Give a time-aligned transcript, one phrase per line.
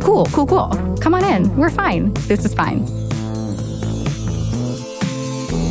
[0.00, 0.96] Cool, cool, cool.
[1.00, 1.56] Come on in.
[1.56, 2.12] We're fine.
[2.26, 2.86] This is fine.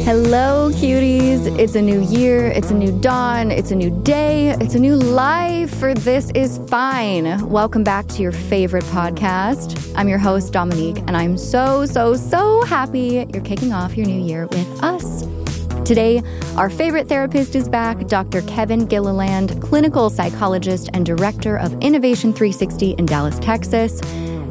[0.05, 1.45] Hello, cuties.
[1.59, 4.95] It's a new year, it's a new dawn, it's a new day, it's a new
[4.95, 7.47] life for This Is Fine.
[7.47, 9.93] Welcome back to your favorite podcast.
[9.95, 14.19] I'm your host, Dominique, and I'm so, so, so happy you're kicking off your new
[14.19, 15.25] year with us.
[15.85, 16.21] Today,
[16.55, 18.41] our favorite therapist is back, Dr.
[18.43, 23.99] Kevin Gilliland, clinical psychologist and director of Innovation 360 in Dallas, Texas.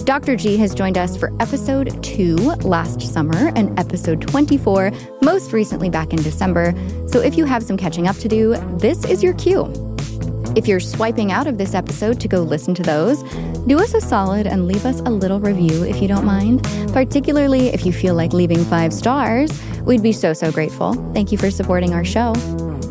[0.04, 0.36] Dr.
[0.36, 4.90] G has joined us for episode two last summer and episode 24,
[5.22, 6.74] most recently back in December.
[7.06, 9.87] So if you have some catching up to do, this is your cue.
[10.56, 13.22] If you're swiping out of this episode to go listen to those,
[13.66, 17.68] do us a solid and leave us a little review if you don't mind, particularly
[17.68, 19.50] if you feel like leaving five stars.
[19.82, 20.94] We'd be so, so grateful.
[21.12, 22.34] Thank you for supporting our show.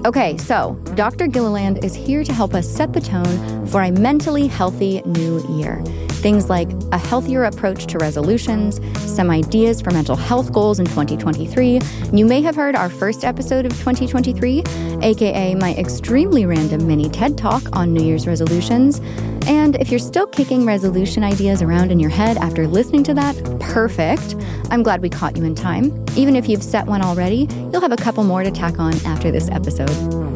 [0.05, 1.27] Okay, so Dr.
[1.27, 5.83] Gilliland is here to help us set the tone for a mentally healthy new year.
[6.17, 11.79] Things like a healthier approach to resolutions, some ideas for mental health goals in 2023.
[12.11, 14.63] You may have heard our first episode of 2023,
[15.03, 18.99] aka my extremely random mini TED Talk on New Year's resolutions.
[19.47, 23.35] And if you're still kicking resolution ideas around in your head after listening to that,
[23.59, 24.35] perfect.
[24.69, 26.05] I'm glad we caught you in time.
[26.17, 29.31] Even if you've set one already, you'll have a couple more to tack on after
[29.31, 30.26] this episode.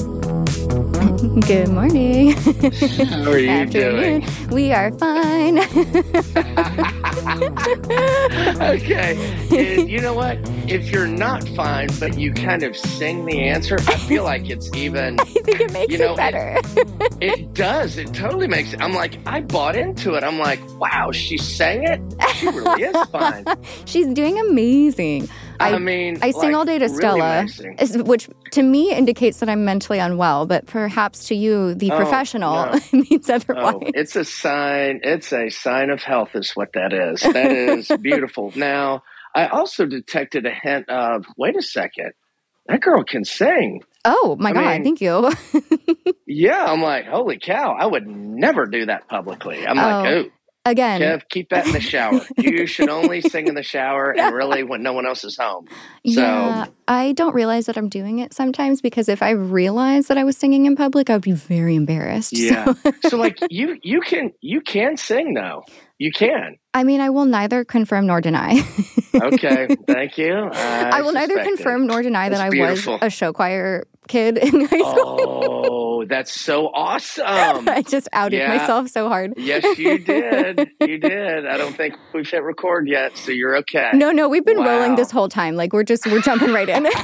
[1.41, 2.31] Good morning.
[2.31, 4.21] How are you Afternoon.
[4.21, 4.49] doing?
[4.51, 5.59] We are fine.
[8.61, 9.17] okay.
[9.51, 10.37] And you know what?
[10.69, 14.73] If you're not fine, but you kind of sing the answer, I feel like it's
[14.73, 15.19] even.
[15.19, 16.57] I think it makes You know, it better.
[17.19, 17.97] It does.
[17.97, 18.79] It totally makes it.
[18.79, 20.23] I'm like, I bought into it.
[20.23, 21.99] I'm like, wow, she sang it.
[22.35, 23.43] She really is fine.
[23.83, 25.27] She's doing amazing.
[25.61, 27.45] I, I- mean, I sing like, all day to Stella,
[27.79, 31.97] is- which to me indicates that I'm mentally unwell, but perhaps to you, the Oh,
[31.97, 32.79] professional, no.
[32.93, 33.91] means Oh, otherwise.
[33.95, 35.01] it's a sign.
[35.03, 37.21] It's a sign of health, is what that is.
[37.21, 38.51] That is beautiful.
[38.55, 39.03] Now,
[39.35, 42.11] I also detected a hint of wait a second,
[42.67, 43.81] that girl can sing.
[44.03, 45.31] Oh my I God, mean- thank you.
[46.33, 49.67] Yeah, I'm like, holy cow, I would never do that publicly.
[49.67, 50.29] I'm Oh, like, oh, oh.
[50.63, 52.21] Again, Kev, keep that in the shower.
[52.37, 54.27] You should only sing in the shower Yeah.
[54.27, 55.67] and really when no one else is home.
[56.03, 60.23] yeah, I don't realize that I'm doing it sometimes because if I realized that I
[60.23, 62.35] was singing in public, I would be very embarrassed.
[62.37, 62.73] So- Yeah.
[63.09, 65.63] So like you you can you can sing though.
[65.97, 66.57] You can.
[66.73, 68.61] I mean, I will neither confirm nor deny.
[69.13, 69.67] Okay.
[69.87, 70.33] Thank you.
[70.33, 72.93] I, I will neither confirm nor deny that I beautiful.
[72.93, 75.65] was a show choir kid in high school.
[76.01, 77.25] Oh, that's so awesome.
[77.67, 78.47] I just outed yeah.
[78.57, 79.33] myself so hard.
[79.37, 80.69] Yes, you did.
[80.79, 81.45] You did.
[81.45, 83.91] I don't think we've hit record yet, so you're okay.
[83.93, 85.55] No, no, we've been rolling this whole time.
[85.55, 86.87] Like we're just we're jumping right in.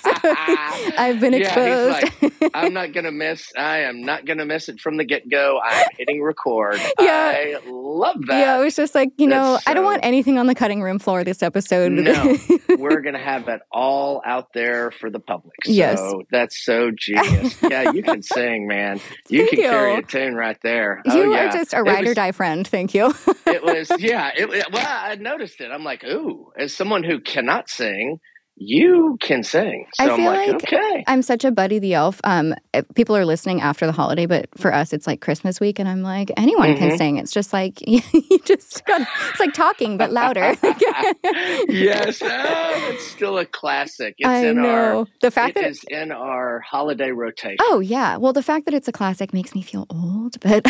[0.00, 2.22] So, I've been Yeah, exposed.
[2.32, 3.52] like, I'm not gonna miss.
[3.56, 5.60] I am not gonna miss it from the get go.
[5.62, 6.80] I'm hitting record.
[6.98, 7.32] Yeah.
[7.36, 8.38] I love that.
[8.38, 10.82] yeah, it was just like you know, That's I don't want anything on the cutting
[10.82, 11.92] room floor this episode.
[11.92, 12.36] No,
[12.78, 15.54] we're gonna have that all out there for the public.
[15.64, 16.12] So Yes.
[16.30, 17.60] that's so genius.
[17.62, 19.00] Yeah, you can sing, man.
[19.28, 21.02] You Thank can carry a tune right there.
[21.06, 21.48] Oh, you oh, yeah.
[21.48, 22.66] are just a ride or die friend.
[22.66, 23.12] Thank you.
[23.46, 27.68] it was yeah it- well i noticed it i'm like ooh as someone who cannot
[27.68, 28.18] sing
[28.62, 31.94] you can sing so I i'm feel like, like okay I'm such a Buddy the
[31.94, 32.20] Elf.
[32.24, 32.54] Um,
[32.94, 36.02] people are listening after the holiday, but for us, it's like Christmas week, and I'm
[36.02, 36.98] like, anyone can Mhm.
[36.98, 37.16] sing.
[37.16, 38.02] It's just like you
[38.44, 39.00] just got,
[39.30, 40.54] it's like talking but louder.
[41.68, 45.70] yes oh, it's still a classic it's I in know our the fact it that
[45.70, 48.18] is in our holiday rotation Oh yeah.
[48.18, 50.62] Well, the fact that it's a classic makes me feel old, but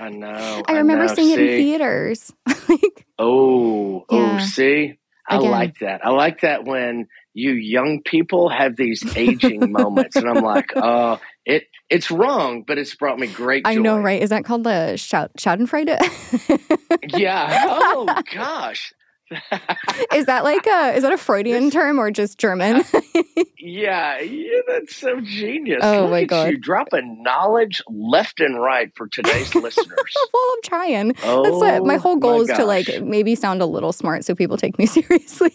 [0.00, 1.14] i know I remember know.
[1.14, 2.32] seeing it in theaters.
[2.68, 4.34] like, oh Yeah.
[4.34, 4.98] oh see
[5.32, 5.50] i Again.
[5.50, 10.42] like that i like that when you young people have these aging moments and i'm
[10.42, 14.22] like oh it it's wrong but it's brought me great joy I know, right?
[14.22, 15.98] Is that called uh, the shout Schadenfreude?
[17.18, 18.94] yeah oh gosh
[20.14, 22.82] is that like a is that a Freudian term or just German?
[23.64, 25.78] Yeah, yeah, that's so genius.
[25.84, 26.50] Oh, Look my God.
[26.50, 30.14] You dropping knowledge left and right for today's listeners.
[30.34, 31.14] well, I'm trying.
[31.22, 34.24] Oh, That's what my oh whole goal is to like maybe sound a little smart
[34.24, 35.52] so people take me seriously.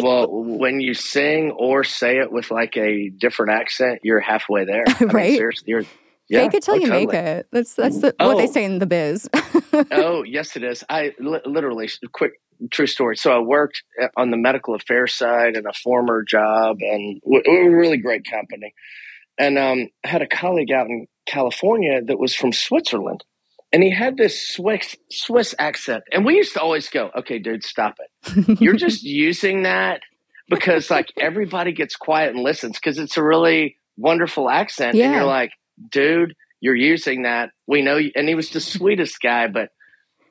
[0.00, 4.84] well, when you sing or say it with like a different accent, you're halfway there.
[4.86, 5.36] I mean, Right?
[5.36, 5.84] seriously, you're
[6.28, 7.48] yeah, Fake it till oh, you make it.
[7.50, 8.52] That's that's the, what they Oh.
[8.52, 9.28] say in the biz.
[9.90, 10.84] oh, yes, it is.
[10.88, 12.34] I li- literally quick
[12.70, 13.16] true story.
[13.16, 13.82] So I worked
[14.16, 18.24] on the medical affairs side in a former job, and we were a really great
[18.28, 18.74] company.
[19.38, 23.24] And um, had a colleague out in California that was from Switzerland,
[23.72, 26.04] and he had this Swiss Swiss accent.
[26.12, 28.60] And we used to always go, "Okay, dude, stop it.
[28.60, 30.02] You're just using that
[30.48, 35.06] because like everybody gets quiet and listens because it's a really wonderful accent." Yeah.
[35.06, 35.52] And you're like,
[35.90, 37.50] "Dude, you're using that.
[37.66, 38.10] We know." You.
[38.14, 39.70] And he was the sweetest guy, but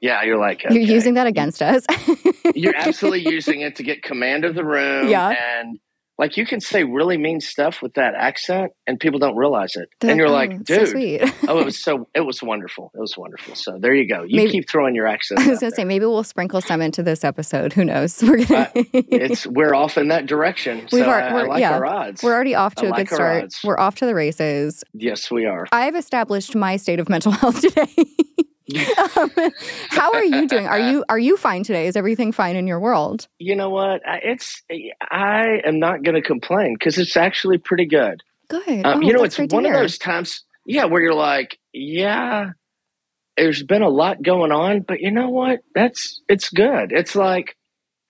[0.02, 1.86] yeah, you're like You're using that against us.
[2.56, 5.08] you're absolutely using it to get command of the room.
[5.10, 5.34] Yeah.
[5.60, 5.80] And
[6.18, 9.88] like you can say really mean stuff with that accent and people don't realize it.
[10.02, 11.22] They're and you're "Oh, like, so dude, sweet.
[11.48, 12.92] oh, it was so, it was wonderful.
[12.94, 13.56] It was wonderful.
[13.56, 14.24] So there you go.
[14.24, 15.40] You Maybe- keep throwing your accent.
[15.40, 17.72] I was gonna say maybe we'll sprinkle some into this episode.
[17.72, 18.22] Who knows?
[18.22, 18.70] We're gonna.
[18.76, 20.90] Uh, it's, we're off in that direction.
[20.90, 21.76] So We've al- I, I we're- like yeah.
[21.78, 22.22] our odds.
[22.22, 23.44] We're already off to I a like good start.
[23.46, 23.60] odds.
[23.64, 24.84] We're off to the races.
[24.94, 25.68] yes, we are.
[25.72, 27.88] I've established my state of mental health today.
[29.18, 29.32] Um,
[29.90, 30.68] how are you doing?
[30.68, 31.88] Are you are you fine today?
[31.88, 33.28] Is everything fine in your world?
[33.40, 34.02] you know what?
[34.06, 34.62] It's,
[35.02, 38.22] I am not going to complain because it's actually pretty good.
[38.50, 38.86] Good.
[38.86, 42.52] Um, Oh, you know, it's one of those times, yeah, where you're like, yeah,
[43.38, 45.60] there's been a lot going on, but you know what?
[45.74, 46.92] That's it's good.
[46.92, 47.56] It's like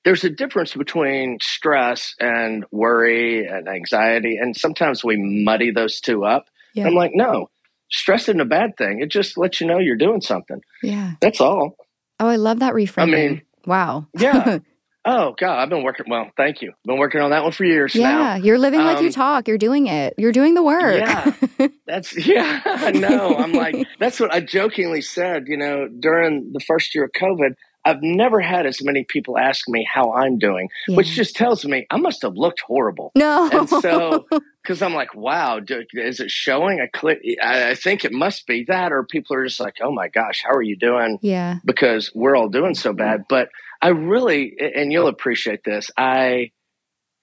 [0.06, 6.24] there's a difference between stress and worry and anxiety, and sometimes we muddy those two
[6.26, 6.46] up.
[6.74, 6.88] Yeah.
[6.88, 7.50] I'm like, no,
[7.92, 9.02] stress isn't a bad thing.
[9.02, 10.62] It just lets you know you're doing something.
[10.84, 11.14] Yeah.
[11.22, 11.76] That's all.
[12.20, 13.02] Oh, I love that reframing.
[13.02, 14.08] I mean, wow.
[14.18, 14.60] Yeah.
[15.06, 16.08] Oh God, I've been working.
[16.10, 16.74] Well, thank you.
[16.86, 18.02] Been working on that one for years now.
[18.20, 18.36] yeah.
[18.36, 19.48] You're living like you Um, talk.
[19.48, 20.14] You're doing it.
[20.18, 21.00] You're doing the work.
[21.00, 21.34] Yeah.
[21.88, 23.34] That's yeah, I know.
[23.38, 27.56] I'm like that's what I jokingly said, you know, during the first year of COVID,
[27.90, 31.88] I've never had as many people ask me how I'm doing, which just tells me
[31.90, 33.12] I must have looked horrible.
[33.16, 33.50] no.
[33.52, 34.26] And so
[34.66, 36.80] cuz I'm like, wow, do, is it showing?
[36.80, 39.92] I click I, I think it must be that or people are just like, "Oh
[39.92, 41.58] my gosh, how are you doing?" yeah.
[41.66, 43.26] because we're all doing so bad.
[43.30, 43.50] But
[43.82, 45.90] I really, and you'll appreciate this.
[45.98, 46.52] I,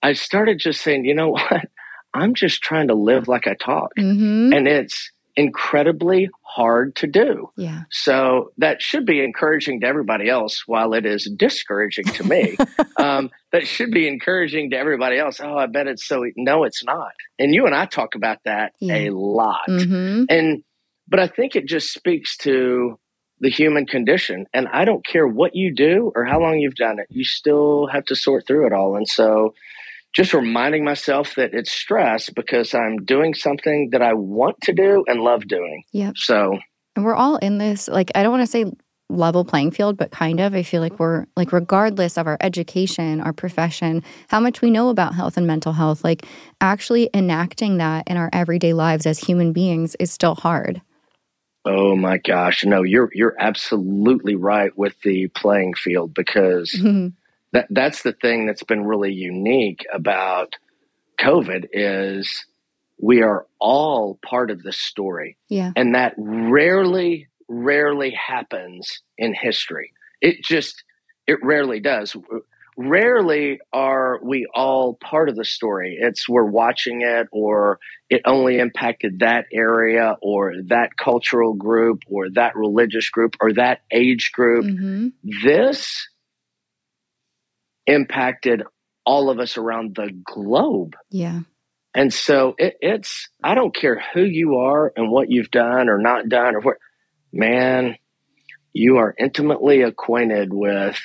[0.02, 1.66] I started just saying, you know what?
[2.14, 7.50] I'm just trying to live like I talk, hmm and it's incredibly hard to do.
[7.56, 7.82] Yeah.
[7.90, 12.56] So that should be encouraging to everybody else, while it is discouraging to me.
[12.96, 15.40] um, that should be encouraging to everybody else.
[15.40, 16.24] Oh, I bet it's so.
[16.24, 17.12] e-" No, it's not.
[17.38, 18.94] And you and I talk about that Yeah.
[18.96, 20.62] a lot hmm and
[21.08, 22.98] but i think it just speaks to
[23.40, 26.98] the human condition and i don't care what you do or how long you've done
[26.98, 29.54] it you still have to sort through it all and so
[30.16, 35.04] just reminding myself that it's stress because i'm doing something that i want to do
[35.08, 36.14] and love doing Yep.
[36.16, 36.58] so
[36.96, 38.64] And we're all in this, like, I don't want to say
[39.10, 40.54] level playing field, but kind of.
[40.54, 44.02] I feel like we're, like, regardless of our education, our profession,
[44.32, 46.24] how much we know about health and mental health, like,
[46.60, 50.80] actually enacting that in our everyday lives as human beings is still hard.
[51.66, 57.12] oh my gosh no you're you're absolutely right with the playing field because Mhm.
[57.56, 60.54] That that's the thing that's been really unique about
[61.18, 62.46] covid is
[62.98, 65.36] we are all part of the story.
[65.48, 65.72] Yeah.
[65.76, 69.92] and that rarely rarely happens in history.
[70.20, 70.82] It just
[71.26, 72.16] it rarely does.
[72.78, 75.96] Rarely are we all part of the story.
[75.98, 77.78] It's we're watching it or
[78.10, 83.80] it only impacted that area or that cultural group or that religious group or that
[83.90, 84.64] age group.
[84.64, 86.08] Hmm this
[87.86, 88.62] impacted
[89.04, 91.40] all of us around the globe Yeah.
[91.94, 95.98] and so it, it's, I don't care who you are and what you've done or
[95.98, 96.76] not done or what,
[97.32, 97.96] man,
[98.72, 101.00] you are intimately acquainted with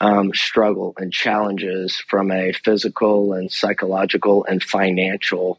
[0.00, 5.58] um, struggle and challenges from a physical and psychological and financial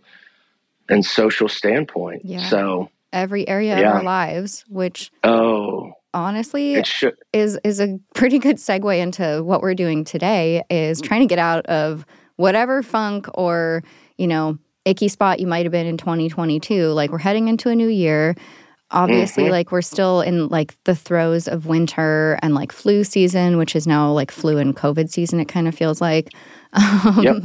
[0.88, 2.22] and social standpoint.
[2.26, 2.48] Yeah.
[2.50, 3.90] So, Every area Yeah.
[3.90, 9.44] of our lives, which oh, honestly it should, is is a pretty good segue into
[9.44, 12.06] what we're doing today is trying to get out of
[12.38, 13.84] whatever funk or
[14.18, 17.76] you know icky spot you might have been in 2022 like we're heading into a
[17.76, 18.36] new year.
[18.92, 19.50] Obviously Mhm.
[19.52, 23.88] like we're still in like the throes of winter and like flu season which is
[23.88, 26.30] now like flu and covid season it kind of feels like.
[26.74, 27.36] Um, Yep.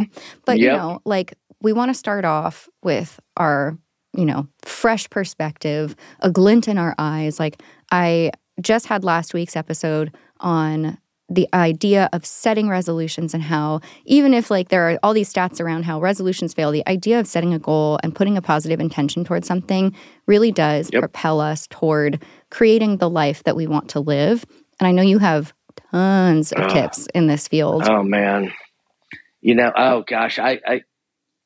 [0.44, 3.78] but you know like we want to start off with our
[4.16, 7.38] you know fresh perspective a glint in our eyes.
[7.40, 7.62] Like
[7.92, 10.98] i just had last week's episode on
[11.32, 15.60] the idea of setting resolutions and how even if like there are all these stats
[15.60, 19.22] around how resolutions fail the idea of setting a goal and putting a positive intention
[19.24, 19.94] towards something
[20.26, 21.02] really does Yep.
[21.02, 24.44] propel us toward creating the life that we want to live
[24.80, 25.52] and i know you have
[25.92, 26.68] tons of Ah.
[26.68, 28.50] tips in this field oh man,
[29.40, 30.82] you know, oh gosh, I, I,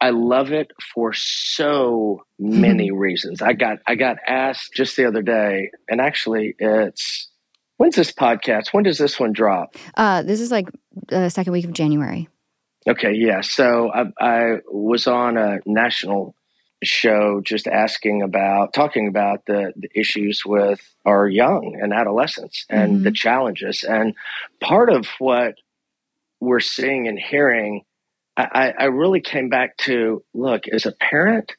[0.05, 3.41] I love it for so many reasons.
[3.41, 7.31] I got I got asked just the other day, and actually, it's
[7.79, 8.73] When's this podcast?
[8.73, 9.77] When does this one drop?
[9.97, 10.69] Uh, this is like
[11.09, 12.29] the second week of January.
[12.87, 13.41] Okay, yeah.
[13.41, 16.35] So I, I was on a national
[16.83, 22.97] show just asking about talking about the, the issues with our young and adolescents and
[22.97, 23.05] mm-hmm.
[23.05, 24.15] the challenges and
[24.61, 25.55] part of what
[26.41, 27.83] we're seeing and hearing
[28.37, 31.53] I, I really came back to look as a parent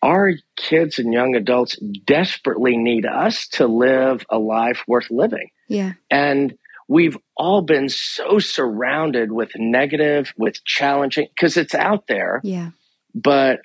[0.00, 5.92] our kids and young adults desperately need us to live a life worth living yeah
[6.10, 6.56] and
[6.88, 12.70] we've all been so surrounded with negative with challenging because it's out there yeah
[13.14, 13.60] but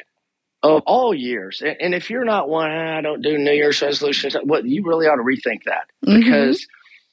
[0.63, 1.61] of all years.
[1.61, 5.15] And if you're not one, I don't do New Year's resolutions, what you really ought
[5.15, 6.19] to rethink that mm-hmm.
[6.19, 6.67] because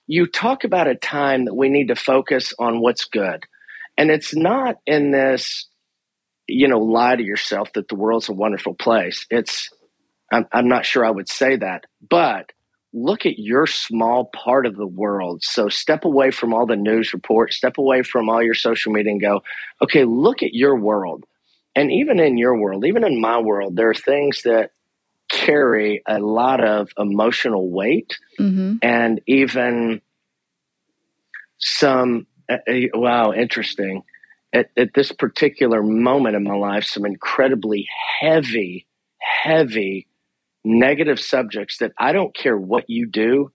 [0.06, 3.44] you talk about a time that we need to focus on what's good.
[3.96, 5.68] And it's not in this,
[6.46, 9.26] you know, lie to yourself that the world's a wonderful place.
[9.30, 9.70] It's,
[10.32, 12.52] I'm, I'm not sure I would say that, but
[12.92, 15.42] look at your small part of the world.
[15.42, 19.12] So step away from all the news reports, step away from all your social media
[19.12, 19.42] and go,
[19.82, 21.24] okay, look at your world
[21.74, 24.70] and even in your world, even in my world, there are things that
[25.28, 28.76] carry a lot of emotional weight mm-hmm.
[28.82, 30.00] and even
[31.58, 32.26] some,
[32.94, 34.02] wow, interesting.
[34.52, 37.88] At, at this particular moment in my life, some incredibly
[38.20, 38.86] heavy,
[39.18, 40.06] heavy
[40.64, 43.52] negative subjects that I don't care what you do,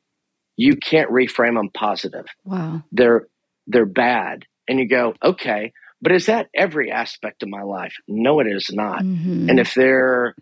[0.57, 2.25] you can't reframe them positive.
[2.43, 2.83] Wow.
[2.91, 3.27] They're
[3.67, 4.45] they're bad.
[4.67, 7.93] And you go, okay, but is that every aspect of my life?
[8.07, 9.03] No, it is not.
[9.03, 9.49] Mm-hmm.
[9.49, 10.35] And if there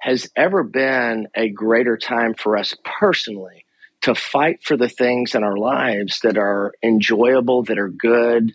[0.00, 3.63] has ever been a greater time for us personally
[4.04, 8.52] to fight for the things in our lives that are enjoyable, that are good,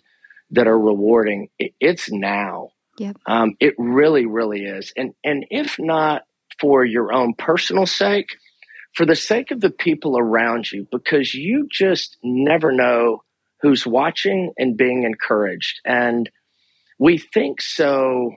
[0.52, 2.68] that are rewarding, it's now.
[2.98, 3.16] Yep.
[3.26, 4.92] Um, it really, really is.
[4.96, 6.22] And and if not
[6.60, 8.28] for your own personal sake,
[8.94, 13.22] for the sake of the people around you, because you just never know
[13.60, 15.80] who's watching and being encouraged.
[15.84, 16.30] And
[16.98, 18.36] we think so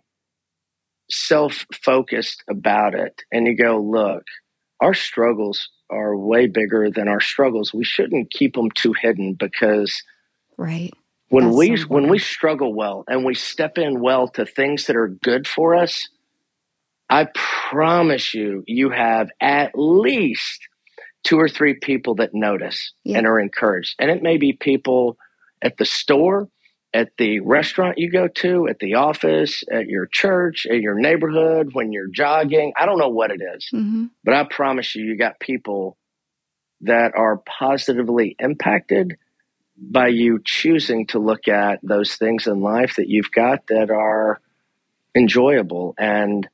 [1.12, 3.22] self focused about it.
[3.32, 4.24] And you go, look,
[4.82, 7.74] our struggles are way bigger than our struggles.
[7.74, 10.04] We shouldn't keep them too hidden because
[10.58, 10.92] right.
[11.30, 14.86] When That's we so when we struggle well and we step in well to things
[14.86, 16.10] that are good for us,
[17.10, 17.28] I
[17.72, 20.68] promise you, you have at least
[21.24, 23.18] two or three people that notice yeah.
[23.18, 23.96] and are encouraged.
[24.00, 25.18] And it may be people
[25.62, 26.50] at the store,
[26.94, 31.70] at the restaurant you go to, at the office, at your church, at your neighborhood,
[31.74, 32.74] when you're jogging.
[32.78, 34.06] I don't know what it is, mm-hmm.
[34.24, 35.98] but I promise you, you got people
[36.82, 39.18] that are positively impacted
[39.76, 44.40] by you choosing to look at those things in life that you've got that are
[45.16, 45.96] enjoyable.
[45.98, 46.48] And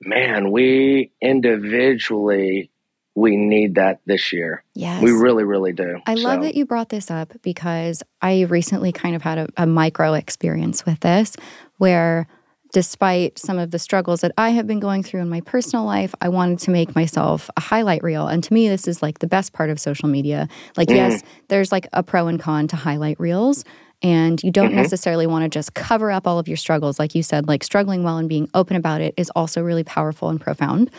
[0.00, 2.70] man, we individually
[3.14, 4.64] we need that this year.
[4.74, 5.02] Yes.
[5.02, 6.00] We really, really do.
[6.06, 6.22] I so.
[6.22, 10.14] love that you brought this up because I recently kind of had a, a micro
[10.14, 11.36] experience with this
[11.78, 12.26] where
[12.72, 16.12] despite some of the struggles that I have been going through in my personal life,
[16.20, 18.26] I wanted to make myself a highlight reel.
[18.26, 20.48] And to me, this is like the best part of social media.
[20.76, 20.96] Like, mm.
[20.96, 23.64] yes, there's like a pro and con to highlight reels.
[24.02, 24.76] And you don't mm-hmm.
[24.76, 26.98] necessarily want to just cover up all of your struggles.
[26.98, 30.28] Like you said, like struggling well and being open about it is also really powerful
[30.28, 30.90] and profound.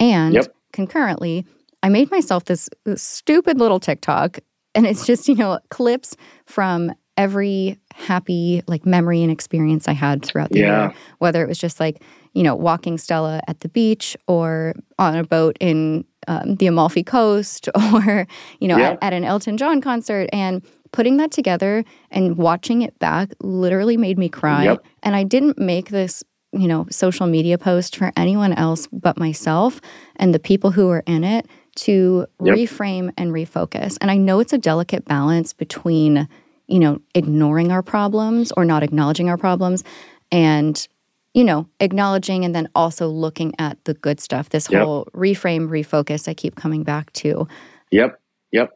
[0.00, 1.46] And yep concurrently,
[1.82, 4.38] I made myself this, stupid little TikTok.
[4.74, 10.24] And it's just, you know, clips from every happy like memory and experience I had
[10.24, 10.82] throughout the yeah.
[10.82, 10.94] year.
[11.18, 12.02] Whether it was just like,
[12.32, 17.02] you know, walking Stella at the beach or on a boat in um, the Amalfi
[17.02, 18.26] Coast or,
[18.60, 18.92] you know, yeah.
[18.92, 20.30] at, at an Elton John concert.
[20.32, 20.62] And
[20.92, 24.64] putting that together and watching it back literally made me cry.
[24.64, 24.84] Yep.
[25.02, 29.80] And I didn't make this you know, social media post for anyone else but myself
[30.16, 32.56] and the people who are in it to yep.
[32.56, 33.96] reframe and refocus.
[34.00, 36.28] And I know it's a delicate balance between,
[36.66, 39.82] you know, ignoring our problems or not acknowledging our problems
[40.30, 40.86] and,
[41.32, 44.50] you know, acknowledging and then also looking at the good stuff.
[44.50, 44.82] This yep.
[44.82, 47.48] whole reframe, refocus I keep coming back to.
[47.90, 48.20] Yep.
[48.52, 48.70] Yep.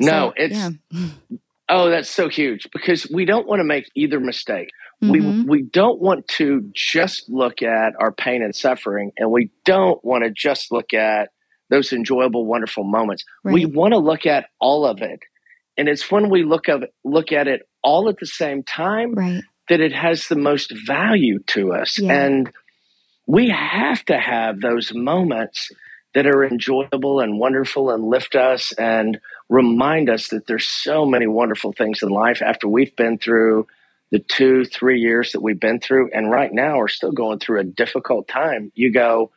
[0.00, 0.70] No, so, it's yeah.
[1.72, 4.70] Oh, that's so huge because we don't want to make either mistake.
[5.02, 5.12] Mm-hmm.
[5.12, 10.02] We we don't want to just look at our pain and suffering, and we don't
[10.04, 11.30] want to just look at
[11.70, 13.24] those enjoyable, wonderful moments.
[13.42, 13.54] Right.
[13.54, 15.20] We want to look at all of it,
[15.78, 19.42] and it's when we look of look at it all at the same time right.
[19.70, 21.98] that it has the most value to us.
[21.98, 22.12] Yeah.
[22.12, 22.52] And
[23.26, 25.70] we have to have those moments
[26.14, 31.26] that are enjoyable and wonderful and lift us and remind us that there's so many
[31.26, 33.66] wonderful things in life after we've been through
[34.10, 37.60] the two, three years that we've been through, and right now we're still going through
[37.60, 38.72] a difficult time.
[38.74, 39.30] You go,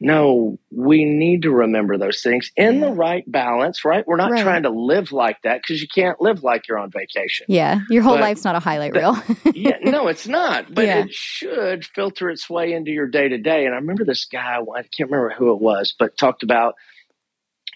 [0.00, 4.06] no, we need to remember those things in the right balance, right?
[4.06, 4.42] We're not Right.
[4.44, 7.46] trying to live like that because you can't live like you're on vacation.
[7.48, 7.80] Yeah.
[7.90, 9.16] Your whole But- life's not a highlight reel.
[9.54, 10.72] yeah, no, it's not.
[10.72, 10.98] But Yeah.
[11.00, 13.64] it should filter its way into your day to day.
[13.64, 16.74] And I remember this guy, I can't remember who it was, but talked about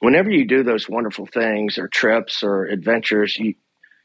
[0.01, 3.55] whenever you do those wonderful things or trips or adventures, you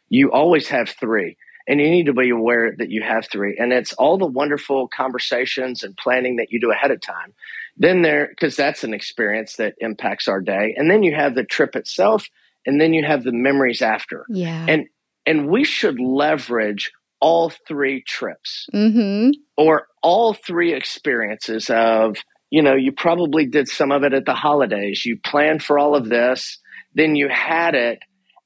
[0.09, 1.35] you always have three.
[1.67, 3.57] And you need to be aware that you have three.
[3.59, 7.33] And it's all the wonderful conversations and planning that you do ahead of time.
[7.75, 10.73] Then there, because that's an experience that impacts our day.
[10.77, 12.27] And then you have the trip itself,
[12.65, 14.65] and then you have the memories after yeah.
[14.67, 14.87] And-
[15.27, 19.31] and we should leverage all three trips mm-hmm.
[19.57, 22.15] or all three experiences of
[22.49, 25.95] you know you probably did some of it at the holidays you planned for all
[25.95, 26.59] of this
[26.93, 27.99] then you had it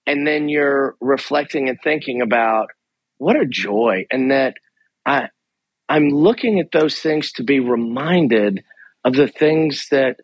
[0.08, 2.70] and then you're reflecting and thinking about
[3.22, 4.56] what a joy and that
[5.06, 5.30] i
[5.88, 8.64] i'm looking at those things to be reminded
[9.06, 10.20] of the things that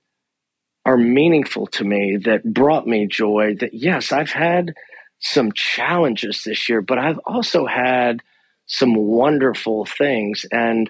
[0.83, 4.73] are meaningful to me that brought me joy that yes i've had
[5.19, 8.21] some challenges this year but i've also had
[8.65, 10.89] some wonderful things and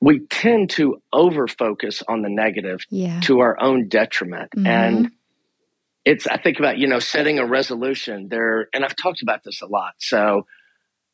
[0.00, 3.20] we tend to over focus on the negative Yeah.
[3.22, 4.66] to our own detriment Mhm.
[4.66, 5.10] and
[6.06, 9.60] it's i think about you know setting a resolution there and i've talked about this
[9.60, 10.46] a lot so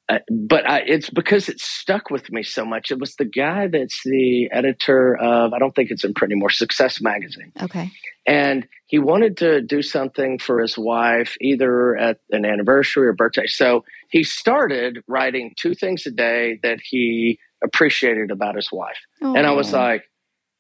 [0.09, 2.91] uh, but I, it's because it stuck with me so much.
[2.91, 6.51] It was the guy that's the editor of i don't think it's in print anymore
[6.51, 7.53] success magazine.
[7.63, 7.91] Okay.
[8.27, 13.47] and he wanted to do something for his wife either at an anniversary or birthday.
[13.47, 18.99] So he started writing two things a day that he appreciated about his wife.
[19.23, 20.05] And i was like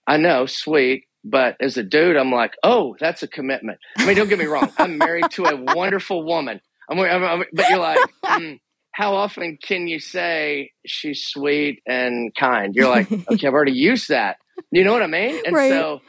[0.07, 3.79] i know sweet but as a dude i'm like oh that's a commitment.
[3.99, 6.61] I mean don't get me wrong i'm married to a wonderful woman.
[6.91, 8.53] I'm, I'm, I'm- but you're like hmm,
[8.95, 14.09] how often can you say she's sweet and kind you're like okay i've already used
[14.09, 14.37] that
[14.71, 15.71] you know what i mean and Right.
[15.71, 16.01] so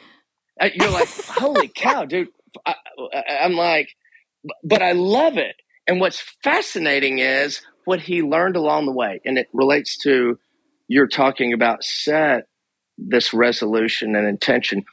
[0.62, 2.30] uh, you're like, holy cow, dude.
[2.65, 2.75] I,
[3.13, 3.89] I- I'm like,
[4.63, 5.56] but I love it.
[5.86, 9.19] And what's fascinating is what he learned along the way.
[9.26, 10.39] And it relates to
[10.88, 12.45] you're talking about set
[12.98, 14.86] this resolution and intention.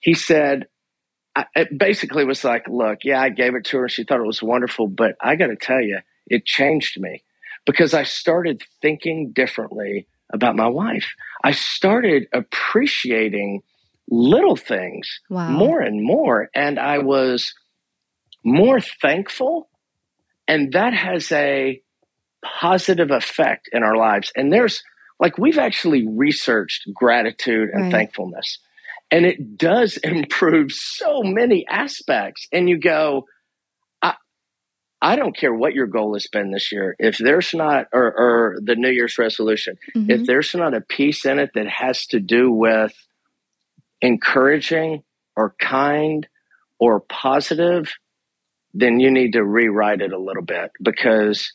[0.00, 0.66] He said,
[1.36, 3.88] I, it basically was like, look, yeah, I gave it to her.
[3.90, 4.88] She thought it was wonderful.
[4.88, 7.22] But I got to tell you, it changed me
[7.66, 11.14] because I started thinking differently about my wife.
[11.44, 13.62] I started appreciating
[14.10, 15.50] little things wow.
[15.50, 16.48] more and more.
[16.54, 17.54] And I was
[18.44, 19.68] more thankful.
[20.48, 21.80] And that has a
[22.44, 24.32] positive effect in our lives.
[24.34, 24.82] And there's
[25.20, 27.92] like, we've actually researched gratitude and Right.
[27.92, 28.58] thankfulness.
[29.10, 32.48] And it does improve so many aspects.
[32.52, 33.26] And you go,
[35.04, 36.94] I don't care what your goal has been this year.
[37.00, 40.08] If there's not, or, or the New Year's resolution, Mhm.
[40.08, 42.94] if there's not a piece in it that has to do with
[44.00, 45.02] encouraging
[45.36, 46.28] or kind
[46.78, 47.92] or positive,
[48.74, 51.52] then you need to rewrite it a little bit because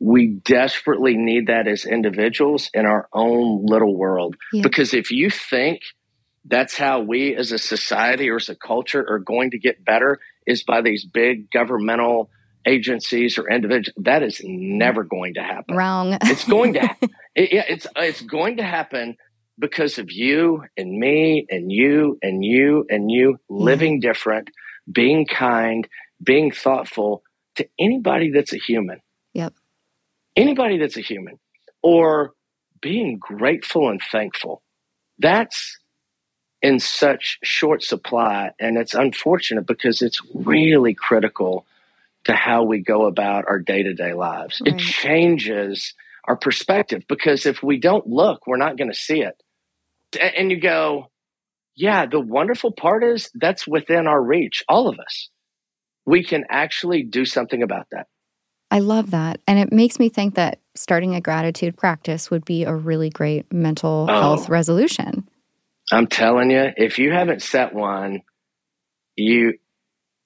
[0.00, 4.34] we desperately need that as individuals in our own little world.
[4.52, 4.62] Yeah.
[4.62, 5.82] Because if you think
[6.46, 10.20] that's how we as a society or as a culture are going to get better
[10.46, 12.30] is by these big governmental
[12.66, 15.76] agencies or individuals, that is never going to happen.
[15.76, 16.18] Wrong.
[16.22, 16.96] It's going to,
[17.34, 19.16] it, yeah, it's it's going to happen
[19.58, 23.60] because of you and me and you and you and you mm.
[23.60, 24.50] living different,
[24.90, 25.88] being kind,
[26.22, 27.22] being thoughtful
[27.54, 29.00] to anybody that's a human.
[29.32, 29.54] Yep.
[30.34, 31.38] Anybody that's a human,
[31.82, 32.32] or
[32.82, 34.62] being grateful and thankful.
[35.18, 35.78] That's
[36.60, 41.64] in such short supply, and it's unfortunate because it's really critical
[42.26, 44.60] to how we go about our day to day lives.
[44.64, 45.94] It changes
[46.28, 49.34] our perspective because if we don't look, we're not going to see it.
[50.20, 51.10] And you go,
[51.76, 55.30] yeah, the wonderful part is that's within our reach, all of us.
[56.04, 58.06] We can actually do something about that.
[58.70, 59.40] I love that.
[59.46, 63.52] And it makes me think that starting a gratitude practice would be a really great
[63.52, 64.20] mental Oh.
[64.20, 65.28] health resolution.
[65.92, 68.22] I'm telling you, if you haven't set one,
[69.14, 69.54] you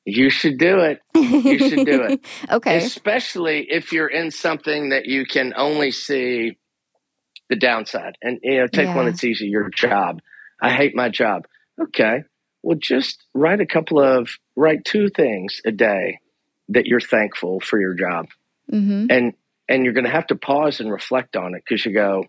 [0.05, 1.01] you should do it.
[1.15, 2.25] You should do it.
[2.51, 2.79] okay.
[2.79, 6.57] especially if you're in something that you can only see
[7.49, 8.17] the downside.
[8.23, 10.21] And you know, take one that's easy, your job.
[10.61, 11.47] I hate my job.
[11.81, 12.25] Okay.
[12.63, 16.19] Well, just write a couple of write two things a day
[16.69, 18.27] that you're thankful for your job.
[18.69, 19.35] hmm And
[19.69, 22.25] and you're going to have to pause and reflect on it because you go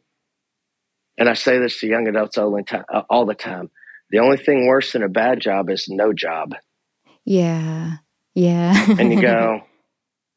[1.17, 3.69] and I say this to young adults all the time, all the time.
[4.10, 6.55] The only thing worse than a bad job is no job.
[7.25, 7.97] Yeah.
[8.34, 8.86] Yeah.
[8.99, 9.62] and you go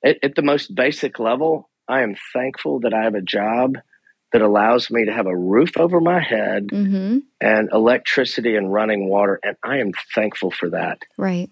[0.04, 3.76] at, at the most basic level i am thankful that i have a job
[4.32, 7.18] that allows me to have a roof over my head Mm-hmm.
[7.40, 9.38] and electricity and running water.
[9.44, 10.98] And I am thankful for that.
[11.16, 11.50] Right.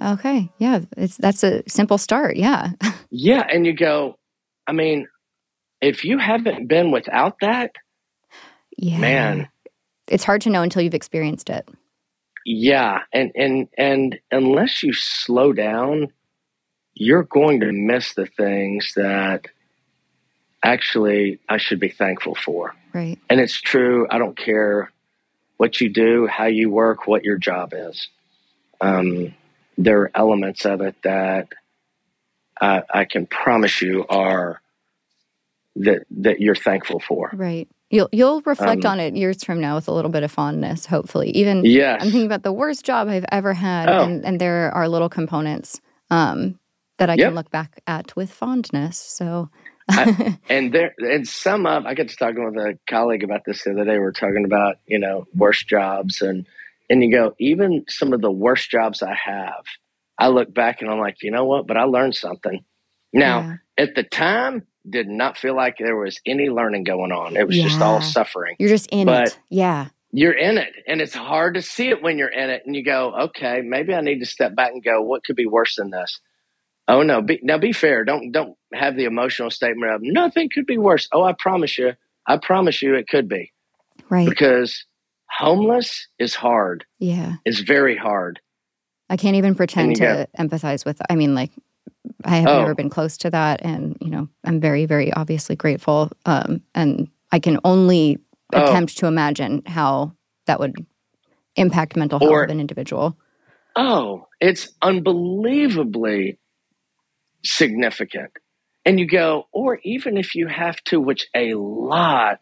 [0.00, 0.48] Okay.
[0.58, 0.82] Yeah.
[0.96, 2.36] It's that's a simple start.
[2.36, 2.70] Yeah.
[3.10, 3.44] Yeah.
[3.52, 4.16] And you go,
[4.66, 5.08] I mean,
[5.80, 7.72] if you haven't been without that,
[8.76, 8.98] yeah.
[8.98, 9.48] man,
[10.06, 11.68] It's hard to know until you've experienced it.
[12.48, 13.00] Yeah.
[13.12, 16.12] And and and unless you slow down,
[16.94, 19.48] you're going to miss the things that
[20.64, 22.74] actually I should be thankful for.
[22.94, 23.18] Right.
[23.28, 24.06] And it's true.
[24.10, 24.90] I don't care
[25.58, 28.08] what you do, how you work, what your job is.
[28.80, 29.34] Um,
[29.76, 31.48] there are elements of it that
[32.58, 34.62] I, I can promise you are
[35.76, 37.30] that that you're thankful for.
[37.34, 37.68] Right.
[37.90, 40.86] You'll you'll reflect Um, on it years from now with a little bit of fondness,
[40.86, 41.30] hopefully.
[41.30, 42.02] Even Yes.
[42.02, 44.04] I'm thinking about the worst job I've ever had, Oh.
[44.04, 46.58] and, and there are little components um,
[46.98, 47.28] that I Yep.
[47.28, 48.98] can look back at with fondness.
[48.98, 49.50] So,
[50.50, 53.72] and there and some of I got to talking with a colleague about this the
[53.72, 53.98] other day.
[53.98, 56.46] We are talking about you know worst jobs and
[56.90, 59.64] and you go even some of the worst jobs I have.
[60.18, 61.66] I look back and I'm like, you know what?
[61.66, 62.64] But I learned something.
[63.14, 63.56] Now yeah.
[63.78, 67.36] at the time, did not feel like there was any learning going on.
[67.36, 68.56] It was just all suffering.
[68.58, 69.38] you're just in But- it.
[69.50, 69.88] Yeah.
[70.10, 72.62] You're in it, and it's hard to see it when you're in it.
[72.64, 75.44] And you go, okay, maybe I need to step back and go, what could be
[75.44, 76.18] worse than this?
[76.88, 77.20] Oh no!
[77.20, 78.04] Be, now be fair.
[78.06, 81.06] Don't don't have the emotional statement of nothing could be worse.
[81.12, 81.92] Oh, I promise you,
[82.26, 83.52] I promise you, it could be
[84.08, 84.26] Right.
[84.26, 84.86] because
[85.28, 86.86] homeless is hard.
[86.98, 87.34] Yeah.
[87.44, 88.40] It's very hard.
[89.10, 91.00] I can't even pretend to empathize with.
[91.10, 91.50] I mean, like,
[92.24, 92.58] I have Oh.
[92.60, 96.10] never been close to that, and you know, I'm very, very obviously grateful.
[96.26, 98.18] Um, and I can only
[98.52, 98.62] Oh.
[98.64, 100.12] attempt to imagine how
[100.46, 100.74] that would
[101.56, 103.16] impact mental health Or- of an individual.
[103.76, 106.38] Oh, it's unbelievably
[107.44, 108.30] significant.
[108.84, 112.38] And you go, or even if you have to, which a lot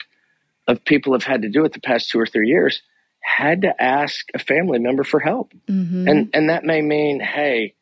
[0.68, 2.82] of people have had to do it the past two or three years,
[3.20, 5.52] had to ask a family member for help.
[5.68, 6.08] Mhm.
[6.08, 7.74] And and that may mean, hey,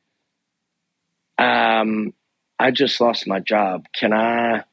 [1.38, 2.12] um,
[2.58, 3.86] I just lost my job.
[3.94, 4.64] Can I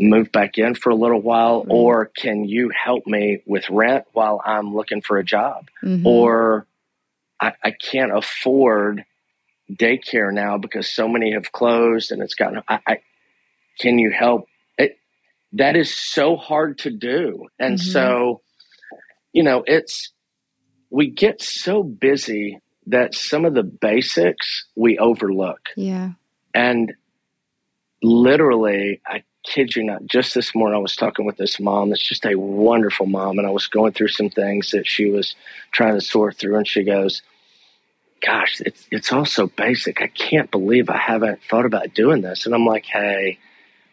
[0.00, 1.60] move back in for a little while?
[1.62, 1.70] Right.
[1.70, 5.68] Or can you help me with rent while I'm looking for a job?
[5.82, 6.04] Mhm.
[6.04, 6.66] or
[7.40, 9.04] I, I can't afford
[9.70, 12.98] daycare now because so many have closed and it's gotten I, I
[13.80, 14.46] can you help
[14.78, 14.98] it
[15.54, 17.82] that is so hard to do and Mhm.
[17.92, 18.42] so
[19.32, 20.12] you know it's
[20.90, 26.12] we get so busy that some of the basics we overlook yeah.
[26.54, 26.94] and
[28.02, 32.06] literally, I kid you not, just this morning I was talking with this mom that's
[32.06, 33.38] just a wonderful mom.
[33.38, 35.34] And I was going through some things that she was
[35.72, 36.56] trying to sort through.
[36.56, 37.22] And she goes,
[38.24, 40.00] Gosh, it's, it's all so basic.
[40.00, 42.46] I can't believe I haven't thought about doing this.
[42.46, 43.38] And I'm like, Hey,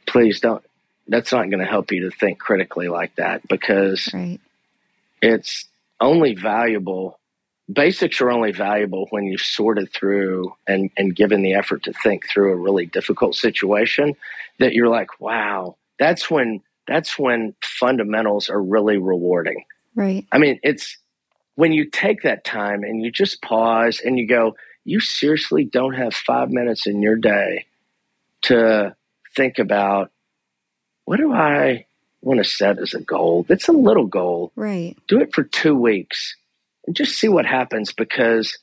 [0.06, 0.64] please don't.
[1.08, 4.40] That's not going to help you to think critically like that because Right.
[5.22, 5.66] it's
[6.00, 7.19] only valuable
[7.72, 12.28] basics are only valuable when you've sorted through and, and given the effort to think
[12.28, 14.16] through a really difficult situation
[14.60, 19.64] that you're like wow that's when that's when fundamentals are really rewarding
[19.96, 20.26] Right.
[20.32, 20.98] i mean it's
[21.56, 24.56] when you take that time and you just pause and you go
[24.86, 27.66] you seriously don't have five minutes in your day
[28.44, 28.96] to
[29.36, 30.12] think about
[31.06, 31.86] what do i
[32.22, 34.96] want to set as a goal that's a little goal Right.
[35.08, 36.36] do it for two weeks
[36.90, 38.58] and just see what happens because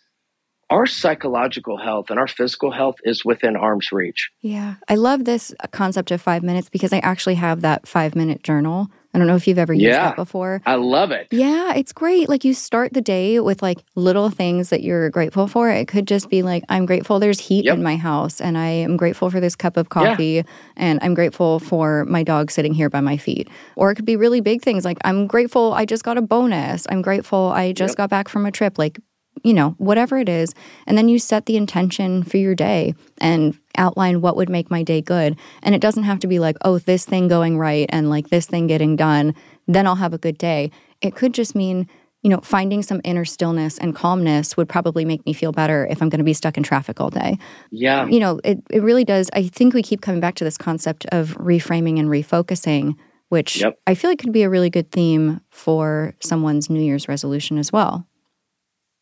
[0.69, 4.31] our psychological health and our physical health is within arm's reach.
[4.41, 4.75] Yeah.
[4.89, 8.89] I love this concept of five minutes because I actually have that five minute journal.
[9.17, 10.09] I don't know if you've ever used Yeah.
[10.09, 10.61] that before.
[10.67, 11.27] I love it.
[11.31, 12.29] Yeah, it's great.
[12.29, 15.71] Like you start the day with like little things that you're grateful for.
[15.71, 17.77] It could just be like, I'm grateful there's heat Yep.
[17.77, 20.45] in my house and I am grateful for this cup of coffee
[20.77, 23.49] and I'm grateful for my dog sitting here by my feet.
[23.75, 26.87] Or it could be really big things like, I'm grateful I just got a bonus.
[26.91, 27.97] I'm grateful I just Yep.
[27.97, 28.77] got back from a trip.
[28.77, 28.99] Like,
[29.45, 30.53] you know, whatever it is.
[30.87, 34.83] And then you set the intention for your day and outline what would make my
[34.83, 35.37] day good.
[35.63, 38.47] And it doesn't have to be like, oh, this thing going right and like this
[38.47, 39.35] thing getting done,
[39.67, 40.71] then I'll have a good day.
[41.01, 41.89] It could just mean,
[42.23, 46.03] you know, finding some inner stillness and calmness would probably make me feel better if
[46.03, 47.39] I'm going to be stuck in traffic all day.
[47.71, 48.07] Yeah.
[48.07, 49.31] You know, it, it really does.
[49.33, 52.95] I think we keep coming back to this concept of reframing and refocusing,
[53.29, 53.79] which Yep.
[53.87, 57.73] I feel like could be a really good theme for someone's New Year's resolution as
[57.73, 58.07] well.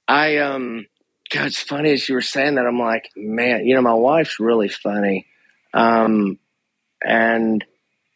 [0.06, 0.86] I um
[1.34, 2.66] God, it's funny as you were saying that.
[2.66, 5.26] I'm like, man, you know, my wife's really funny.
[5.72, 6.38] Um
[7.04, 7.64] and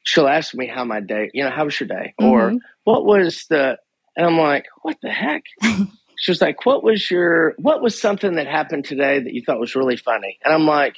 [0.05, 2.15] she'll ask me how my day, you know, how was your day?
[2.19, 2.59] Or Mhm.
[2.85, 3.79] what was the
[4.17, 5.43] and I'm like, what the heck?
[6.17, 9.61] she was like, what was your what was something that happened today that you thought
[9.61, 10.39] was really funny?
[10.45, 10.97] And I'm like,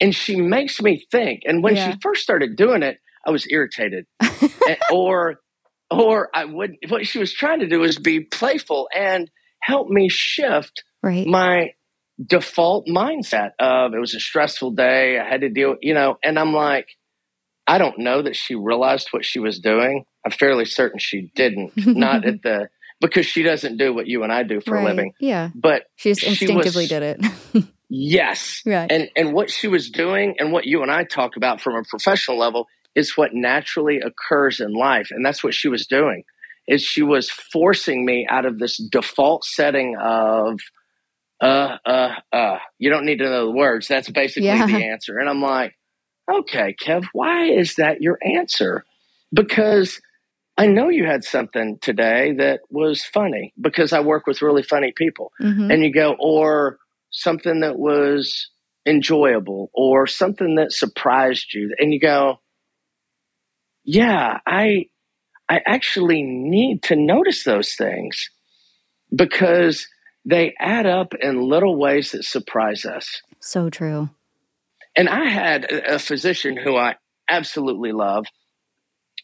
[0.00, 1.42] and she makes me think.
[1.46, 1.92] And when Yeah.
[1.92, 4.06] she first started doing it, I was irritated,
[4.92, 5.40] or
[5.90, 6.76] or I would.
[6.88, 11.26] What she was trying to do was be playful and help me shift right.
[11.26, 11.74] my
[12.24, 15.18] default mindset of it was a stressful day.
[15.18, 16.88] I had to deal, you know, and I'm like,
[17.66, 20.04] I don't know that she realized what she was doing.
[20.24, 21.72] I'm fairly certain she didn't.
[21.76, 22.68] Not at the
[23.00, 24.82] because she doesn't do what you and I do for right.
[24.82, 25.12] a living.
[25.18, 25.50] Yeah.
[25.54, 27.20] But she just instinctively she was, did
[27.54, 27.64] it.
[27.88, 28.62] yes.
[28.64, 28.90] Right.
[28.90, 31.82] And and what she was doing and what you and I talk about from a
[31.84, 35.08] professional level is what naturally occurs in life.
[35.10, 36.24] And that's what she was doing.
[36.66, 40.60] Is she was forcing me out of this default setting of
[41.44, 43.88] uh uh uh you don't need to know the words.
[43.88, 44.66] That's basically Yeah.
[44.66, 45.18] the answer.
[45.18, 45.74] And I'm like,
[46.32, 48.84] okay, Kev, why is that your answer?
[49.32, 50.00] Because
[50.56, 54.92] I know you had something today that was funny because I work with really funny
[54.96, 55.32] people.
[55.40, 55.72] Mhm.
[55.72, 56.78] And you go, or
[57.10, 58.50] something that was
[58.86, 61.74] enjoyable or something that surprised you.
[61.78, 62.40] And you go,
[63.84, 64.86] yeah, I,
[65.48, 68.30] I actually need to notice those things
[69.14, 69.86] because
[70.24, 73.22] they add up in little ways that surprise us.
[73.40, 74.10] So true.
[74.96, 76.96] And I had a physician who I
[77.28, 78.26] absolutely love,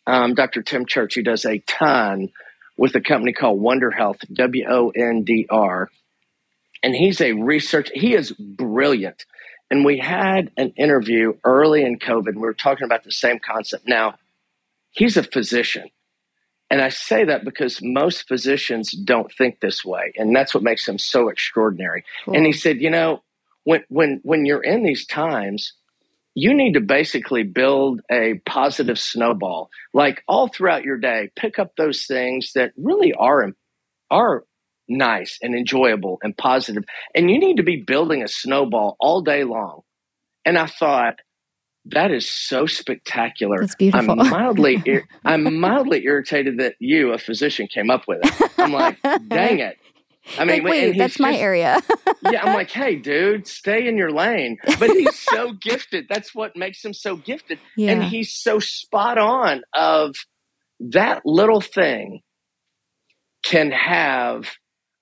[0.07, 0.63] um, Dr.
[0.63, 2.31] Tim Church, who does a ton
[2.77, 5.89] with a company called Wondr Health, W O N D R.
[6.83, 9.25] And he's a research, he is brilliant.
[9.71, 13.39] And we had an interview early in COVID, and we were talking about the same
[13.39, 13.87] concept.
[13.87, 14.17] Now,
[14.91, 15.91] he's a physician.
[16.71, 20.13] And I say that because most physicians don't think this way.
[20.17, 22.05] And that's what makes them so extraordinary.
[22.25, 22.37] Cool.
[22.37, 23.23] And he said, you know,
[23.65, 25.75] when when when you're in these times,
[26.35, 29.71] you need to basically build a positive snowball.
[29.93, 33.51] Like all throughout your day, pick up those things that really are
[34.11, 34.45] are
[34.89, 39.43] nice and enjoyable and positive, and you need to be building a snowball all day
[39.45, 39.81] long.
[40.45, 41.17] And I thought
[41.87, 43.59] that is so spectacular.
[43.61, 44.21] That's beautiful.
[44.21, 48.53] I'm mildly ir- I'm mildly irritated that you, a physician, came up with it.
[48.59, 49.79] I'm like, dang it.
[50.39, 51.81] I mean, like, wait, that's my area.
[52.31, 54.59] yeah, I'm like, hey, dude, stay in your lane.
[54.79, 56.07] But he's so gifted.
[56.09, 57.59] That's what makes him so gifted.
[57.77, 57.93] yeah.
[57.93, 60.15] And he's so spot on of
[60.81, 62.21] that little thing
[63.43, 64.51] can have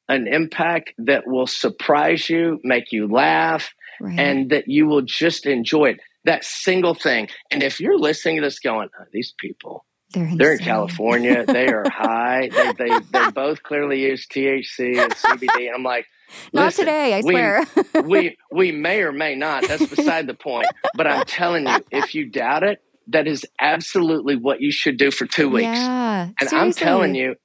[0.09, 4.19] an impact that will surprise you, make you laugh, right.
[4.19, 6.01] and that you will just enjoy it.
[6.29, 7.29] That single thing.
[7.51, 10.59] And if you're listening to this going, oh, these people, they're, they're in.
[10.59, 15.67] California, they are high, they, they, they both clearly use THC and CBD.
[15.69, 16.07] And I'm like,
[16.53, 17.65] Not today, I we- swear.
[18.05, 19.67] we we may or may not.
[19.67, 20.67] That's beside the point.
[20.95, 25.11] But I'm telling you, if you doubt it, that is absolutely what you should do
[25.11, 25.65] for two weeks.
[25.65, 26.29] Yeah.
[26.41, 27.37] and I'm telling you,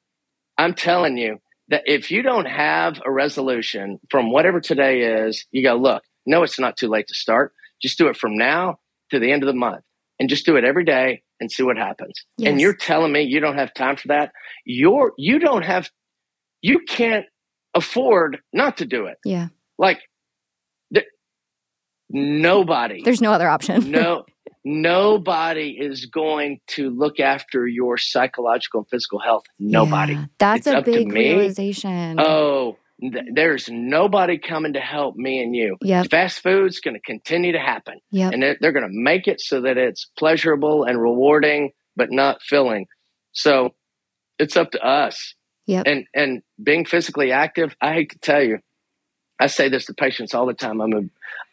[0.57, 5.63] I'm telling you that if you don't have a resolution from whatever today is, you
[5.63, 7.53] go, look, no, it's not too late to start.
[7.83, 8.77] Just do it from now
[9.11, 9.83] to the end of the month
[10.19, 12.13] and just do it every day and see what happens.
[12.37, 12.49] Yes.
[12.51, 14.31] And you're telling me you don't have time for that.
[14.65, 15.89] You're you don't have
[16.61, 17.25] you can't
[17.75, 19.17] afford not to do it.
[19.25, 19.47] Yeah.
[19.77, 19.99] Like
[20.93, 21.05] th-
[22.09, 23.91] nobody There's no other option.
[23.99, 24.25] no
[24.65, 30.25] nobody is going to look after your psychological and physical health nobody Yeah.
[30.39, 31.33] That's It's a up to big me.
[31.33, 32.15] realization.
[32.19, 32.77] oh
[33.11, 36.09] th- there's nobody coming to help me and you Yep.
[36.09, 38.33] fast food's going to continue to happen Yep.
[38.33, 42.41] and they're, they're going to make it so that it's pleasurable and rewarding but not
[42.41, 42.87] filling
[43.31, 43.73] so
[44.39, 45.35] it's up to us
[45.67, 45.83] Yep.
[45.87, 48.59] and and being physically active i hate to tell you
[49.39, 51.01] i say this to patients all the time i'm a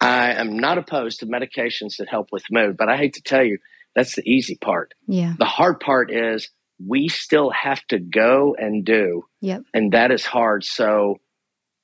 [0.00, 3.44] i am not opposed to medications that help with mood but i hate to tell
[3.44, 3.58] you
[3.94, 5.34] that's the easy part Yeah.
[5.38, 6.48] the hard part is
[6.86, 9.62] we still have to go and do Yep.
[9.74, 11.20] and that is hard so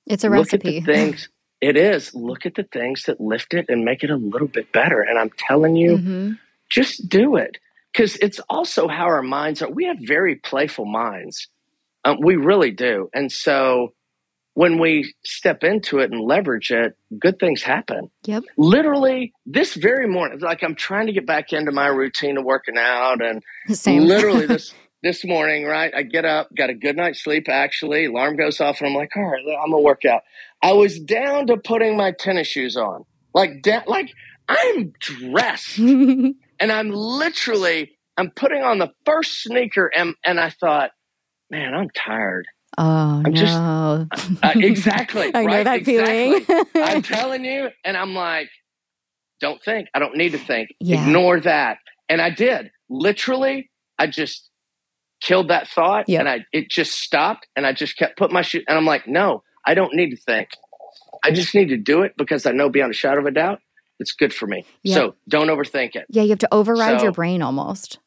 [0.07, 0.79] It's a look recipe.
[0.79, 1.29] at the things
[1.61, 2.14] it is.
[2.14, 5.01] Look at the things that lift it and make it a little bit better.
[5.01, 6.33] And i'm telling you hmm
[6.69, 7.59] just do it.
[7.92, 9.71] Because it's also how our minds are.
[9.71, 11.49] We have very playful minds.
[12.05, 13.09] Um, we really do.
[13.14, 13.95] And so
[14.55, 18.11] when we step into it and leverage it good things happen.
[18.25, 18.42] Yep.
[18.57, 22.77] literally this very morning like i'm trying to get back into my routine of working
[22.77, 24.03] out and Same.
[24.03, 24.75] literally this
[25.07, 28.81] this morning right i get up got a good night's sleep actually alarm goes off
[28.81, 30.23] and i'm like all right i'm gonna work out
[30.62, 34.11] i was down to putting my tennis shoes on like da- like
[34.49, 40.90] i'm dressed and I'm literally I'm putting on the first sneaker and and I thought,
[41.51, 42.47] man, I'm tired.
[42.79, 44.07] oh I'm just- no.
[44.42, 45.31] Uh, exactly.
[45.35, 46.40] I know that Exactly.
[46.40, 46.66] feeling.
[46.77, 48.49] I'm telling you, and I'm like,
[49.40, 49.88] don't think.
[49.95, 50.71] I don't need to think.
[50.81, 51.05] Yeah.
[51.07, 51.77] Ignore that.
[52.09, 52.71] And I did.
[52.88, 54.49] Literally, I just
[55.20, 56.20] killed that thought Yep.
[56.20, 59.07] and I it just stopped and I just kept putting my shoe and I'm like,
[59.09, 60.48] no, I don't need to think.
[61.24, 63.61] I just need to do it because I know beyond a shadow of a doubt
[63.98, 64.64] it's good for me.
[64.83, 64.94] Yep.
[64.94, 66.05] So don't overthink it.
[66.11, 67.98] yeah, you have to override So- your brain almost.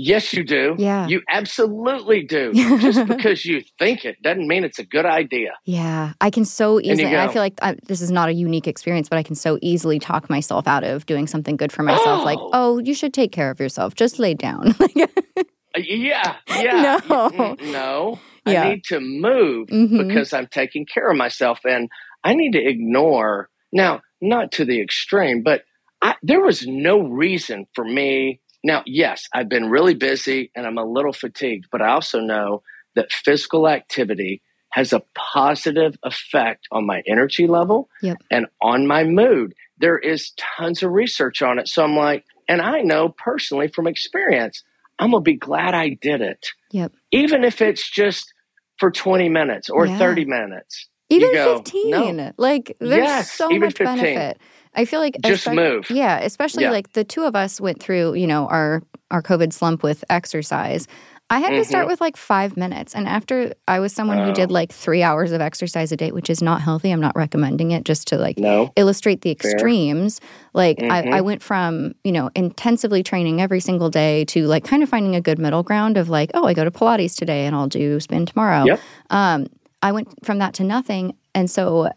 [0.00, 0.76] Yes, you do.
[0.78, 1.08] Yeah.
[1.08, 2.52] You absolutely do.
[2.80, 5.54] Just because you think it doesn't mean it's a good idea.
[5.64, 6.12] Yeah.
[6.20, 9.18] I can so easily, I feel like I, this is not a unique experience, but
[9.18, 12.24] I can so easily talk myself out of doing something good for myself.
[12.24, 12.50] Like, Oh.
[12.52, 13.96] oh, you should take care of yourself.
[13.96, 14.76] Just lay down.
[15.76, 16.36] Uh, Yeah.
[16.48, 17.00] Yeah.
[17.08, 17.56] No.
[17.60, 18.18] No.
[18.46, 18.62] Yeah.
[18.64, 20.08] I need to move Mhm.
[20.08, 21.88] because I'm taking care of myself and
[22.24, 25.64] I need to ignore now, not to the extreme, but
[26.00, 28.40] I, there was no reason for me.
[28.64, 32.62] Now, yes, I've been really busy and I'm a little fatigued, but I also know
[32.96, 38.18] that physical activity has a positive effect on my energy level Yep.
[38.30, 39.54] and on my mood.
[39.78, 41.68] There is tons of research on it.
[41.68, 44.64] So I'm like, and I know personally from experience,
[44.98, 46.46] I'm going to be glad I did it.
[46.72, 46.92] Yep.
[47.12, 48.32] Even if it's just
[48.78, 49.98] for 20 minutes or Yeah.
[49.98, 50.88] 30 minutes.
[51.10, 52.16] even go, 15.
[52.16, 52.32] no.
[52.36, 53.84] Like, there's Yes, so much 15.
[53.96, 54.38] benefit.
[54.74, 55.90] I feel like Just move.
[55.90, 56.70] Yeah, especially Yeah.
[56.70, 60.86] like the two of us went through, you know, our our COVID slump with exercise.
[61.30, 61.90] I had to start Mhm.
[61.90, 65.42] with like five minutes, and after I was someone who did like three hours of
[65.42, 66.90] exercise a day, which is not healthy.
[66.90, 68.70] I'm not recommending it just to like No.
[68.76, 69.50] illustrate the Fair.
[69.52, 70.20] extremes.
[70.54, 71.12] Like I, Mhm.
[71.12, 75.14] I went from you know intensively training every single day to like kind of finding
[75.14, 78.00] a good middle ground of like, oh, I go to Pilates today and I'll do
[78.00, 78.64] spin tomorrow.
[78.64, 78.80] Yep.
[79.10, 79.46] Um,
[79.82, 81.90] I went from that to nothing, and so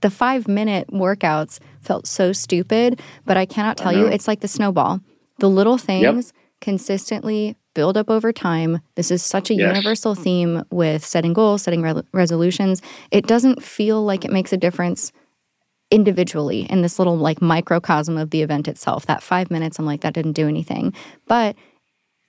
[0.00, 3.00] the five minute workouts felt so stupid.
[3.24, 4.98] But I cannot tell you, it's like the snowball.
[5.38, 8.80] The little things consistently build up over time.
[8.94, 9.74] This is such a Yes.
[9.76, 12.80] universal theme with setting goals, setting re- resolutions.
[13.10, 15.12] It doesn't feel like it makes a difference
[15.90, 19.06] individually in this little like microcosm of the event itself.
[19.06, 20.92] That five minutes, I'm like, that didn't do anything.
[21.28, 21.56] But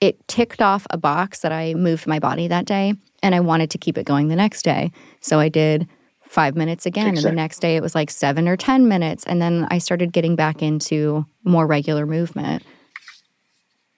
[0.00, 3.70] it ticked off a box that I moved my body that day and I wanted
[3.70, 4.92] to keep it going the next day.
[5.20, 5.88] So I did
[6.20, 7.08] five minutes again.
[7.08, 9.24] And the next day it was like seven or 10 minutes.
[9.24, 12.62] And then I started getting back into more regular movement.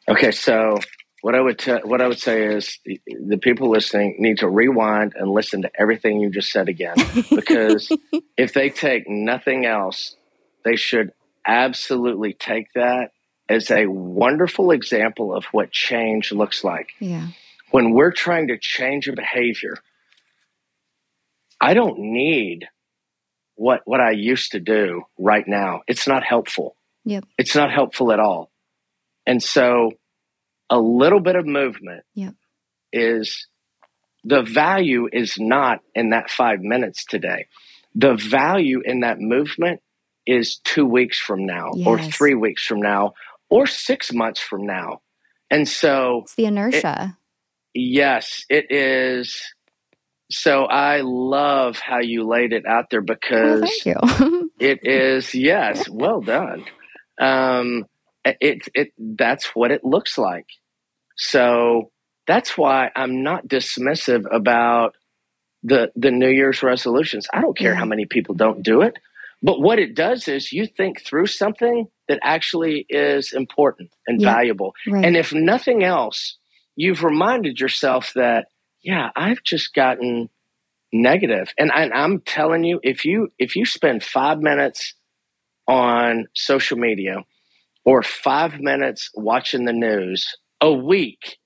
[0.09, 0.79] Okay, so
[1.21, 4.49] what I would te- what I would say is the, the people listening need to
[4.49, 6.97] rewind and listen to everything you just said again
[7.31, 7.91] because
[8.37, 10.17] if they take nothing else,
[10.65, 11.13] they should
[11.47, 13.11] absolutely take that
[13.49, 16.91] as a wonderful example of what change looks like.
[17.01, 17.29] Yeah.
[17.71, 19.77] When we're trying to change a behavior,
[21.61, 22.69] I don't need
[23.57, 25.83] what what I used to do right now.
[25.89, 26.77] It's not helpful.
[27.05, 27.25] Yep.
[27.39, 28.51] It's not helpful at all.
[29.27, 29.93] And so
[30.71, 32.35] a little bit of movement Yep.
[32.93, 33.47] is
[34.25, 37.47] the value is not in that 5 minutes today.
[37.95, 39.81] The value in that movement
[40.27, 43.15] is 2 weeks from now or 3 weeks from now
[43.49, 45.01] or 6 months from now.
[45.51, 47.17] And so It's the inertia.
[47.75, 49.41] Yes, it is.
[50.31, 54.51] So I love how you laid it out there well, because thank you.
[54.61, 56.65] it is yes, well done.
[57.19, 57.87] Um,
[58.41, 60.47] it it that's what it looks like.
[61.17, 61.91] So
[62.27, 64.95] that's why I'm not dismissive about
[65.63, 67.27] the the New Year's resolutions.
[67.33, 68.95] I don't care how many people don't do it,
[69.43, 74.33] but what it does is you think through something that actually is important and Yeah.
[74.35, 74.75] valuable.
[74.87, 75.05] right.
[75.05, 76.39] And if nothing else,
[76.77, 78.47] you've reminded yourself that,
[78.83, 80.31] yeah, I've just gotten
[80.93, 81.53] negative.
[81.59, 84.95] And I, I'm telling you, if you if you spend five minutes
[85.67, 87.25] on social media
[87.89, 91.39] or five minutes watching the news a week,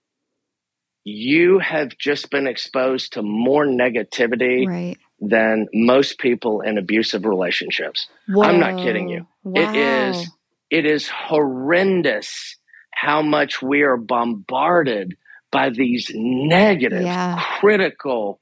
[1.04, 4.98] you have just been exposed to more negativity right.
[5.20, 8.08] than most people in abusive relationships.
[8.28, 9.24] I'm not kidding you.
[9.42, 9.52] Whoa.
[9.54, 10.30] It is
[10.68, 12.56] it is horrendous
[12.92, 15.16] how much we are bombarded
[15.52, 17.40] by these negative, Yeah.
[17.60, 18.40] critical.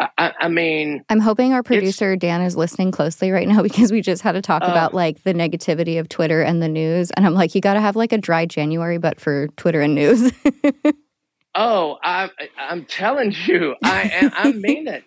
[0.00, 4.00] I, I, mean, I'm hoping our producer Dan is listening closely right now because we
[4.00, 4.70] just had to talk Oh.
[4.70, 7.80] about like the negativity of Twitter and the news, and I'm like, you got to
[7.80, 10.32] have like a dry January, but for Twitter and news.
[11.54, 15.04] oh, I, I'm telling you, I I mean it.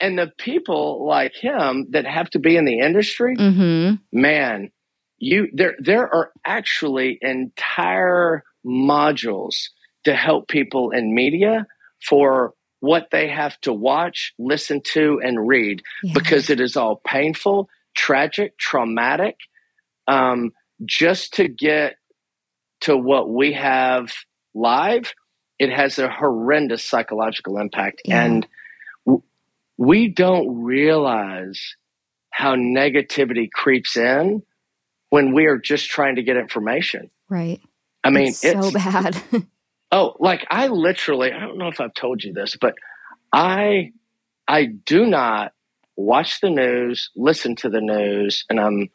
[0.00, 3.94] And the people like him that have to be in the industry, mm-hmm.
[4.12, 4.70] man,
[5.18, 9.54] you there there are actually entire modules
[10.04, 11.66] to help people in media
[12.06, 12.52] for
[12.84, 15.82] what they have to watch, listen to, and read
[16.12, 19.36] because it is all painful, tragic, traumatic.
[20.06, 20.52] Um,
[20.84, 21.96] just to get
[22.82, 24.12] to what we have
[24.54, 25.14] live,
[25.58, 28.02] it has a horrendous psychological impact.
[28.04, 28.22] Yeah.
[28.22, 28.46] And
[29.06, 29.22] w-
[29.78, 31.76] we don't realize
[32.30, 34.42] how negativity creeps in
[35.08, 37.10] when we are just trying to get information.
[37.30, 37.60] right.
[38.06, 39.16] I mean, it's so bad.
[39.94, 42.74] Oh, like I literally, I don't know if I've told you this, but
[43.32, 43.92] I
[44.48, 45.52] I do not
[45.94, 48.90] watch the news, listen to the news, and I'm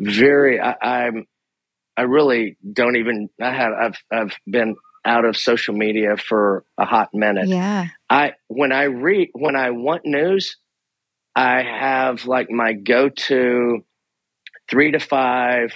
[0.00, 1.26] very I, I'm
[1.96, 4.74] I really don't even I have I've I've been
[5.04, 7.46] out of social media for a hot minute.
[7.46, 7.86] Yeah.
[8.10, 10.56] I when I read when I want news,
[11.36, 13.84] I have like my go-to
[14.68, 15.72] three to five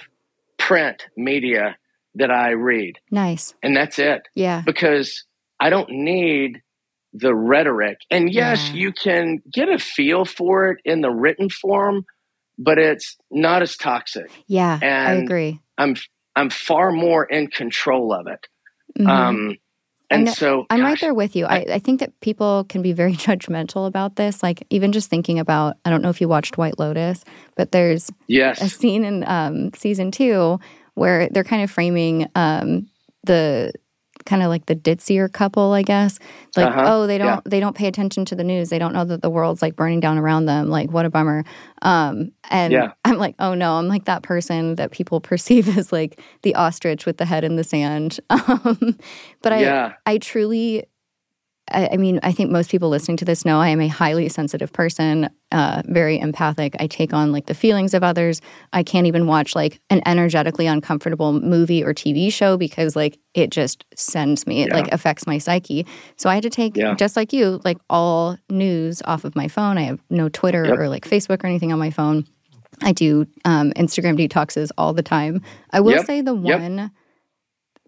[0.59, 1.77] print media
[2.15, 2.99] that I read.
[3.09, 3.53] Nice.
[3.63, 4.27] And that's it.
[4.35, 4.61] Yeah.
[4.65, 5.23] Because
[5.59, 6.61] I don't need
[7.13, 7.99] the rhetoric.
[8.09, 8.75] And yes, Yeah.
[8.75, 12.05] you can get a feel for it in the written form,
[12.57, 14.29] but it's not as toxic.
[14.47, 14.79] Yeah.
[14.81, 15.59] I agree.
[15.77, 15.95] I'm
[16.35, 18.47] I'm far more in control of it.
[18.97, 19.07] Mhm.
[19.07, 19.57] Um
[20.09, 21.45] and And so I'm right there with you.
[21.45, 24.43] I, I think that people can be very judgmental about this.
[24.43, 27.23] Like, even just thinking about, I don't know if you watched White Lotus,
[27.55, 28.61] but there's yes.
[28.61, 30.59] a scene in um, season two
[31.01, 32.87] where they're kind of framing um,
[33.23, 33.73] the
[34.23, 36.19] kind of like the ditzier couple, I guess.
[36.55, 36.83] Like, Uh-huh.
[36.85, 37.39] oh, they don't Yeah.
[37.45, 38.69] they don't pay attention to the news.
[38.69, 40.67] They don't know that the world's like burning down around them.
[40.69, 41.43] Like, what a bummer.
[41.81, 42.91] Um, and Yeah.
[43.03, 47.07] I'm like, oh no, I'm like that person that people perceive as like the ostrich
[47.07, 48.19] with the head in the sand.
[48.29, 48.97] Um,
[49.41, 49.93] but I yeah.
[50.05, 50.83] I truly,
[51.73, 54.27] I, I mean, I think most people listening to this know I am a highly
[54.29, 56.75] sensitive person, uh, very empathic.
[56.79, 58.41] I take on like the feelings of others.
[58.73, 63.49] I can't even watch like an energetically uncomfortable movie or TV show because like it
[63.49, 64.75] just sends me, it Yeah.
[64.75, 65.85] like affects my psyche.
[66.17, 66.93] So I had to take, Yeah.
[66.95, 69.77] just like you, like all news off of my phone.
[69.77, 70.77] I have no Twitter Yep.
[70.77, 72.25] or like Facebook or anything on my phone.
[72.83, 75.41] I do um, Instagram detoxes all the time.
[75.71, 76.05] I will Yep.
[76.05, 76.59] say the Yep.
[76.59, 76.91] one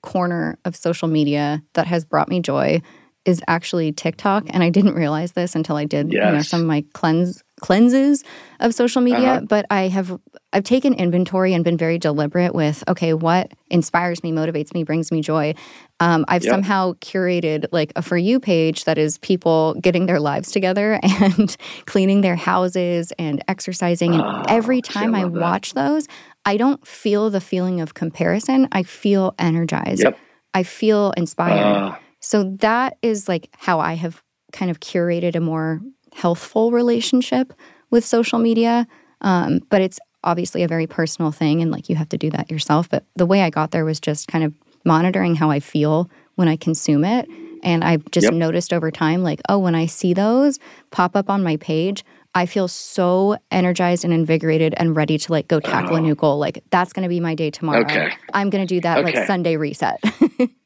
[0.02, 2.82] corner of social media that has brought me joy
[3.26, 6.68] is actually TikTok, and I didn't realize this until I did you know some of
[6.68, 8.24] my cleanse cleanses
[8.60, 9.36] of social media.
[9.36, 9.46] Uh-huh.
[9.48, 10.20] But I have
[10.52, 15.12] I've taken inventory and been very deliberate with okay, what inspires me, motivates me, brings
[15.12, 15.54] me joy.
[16.02, 16.52] Um, I've Yep.
[16.52, 21.56] somehow curated like a for you page that is people getting their lives together and
[21.86, 24.16] cleaning their houses and exercising.
[24.16, 25.40] And Oh, every see, I time I love that.
[25.40, 26.08] watch those,
[26.46, 28.68] I don't feel the feeling of comparison.
[28.74, 30.04] I feel energized.
[30.04, 30.18] Yep.
[30.54, 31.78] I feel inspired.
[31.78, 35.82] Uh, So that is like how I have kind of curated a more
[36.14, 37.54] healthful relationship
[37.92, 38.88] with social media.
[39.22, 42.50] Um, but it's obviously a very personal thing, and like you have to do that
[42.50, 42.90] yourself.
[42.90, 44.54] But the way I got there was just kind of
[44.86, 47.28] monitoring how I feel when I consume it.
[47.62, 48.34] And I've just Yep.
[48.34, 50.60] noticed over time, like, oh, when I see those
[50.92, 52.04] pop up on my page,
[52.36, 56.40] I feel so energized and invigorated and ready to like go tackle a new goal.
[56.40, 57.82] Like, that's going to be my day tomorrow.
[57.82, 58.10] Okay.
[58.34, 60.04] I'm going to do that like Sunday reset.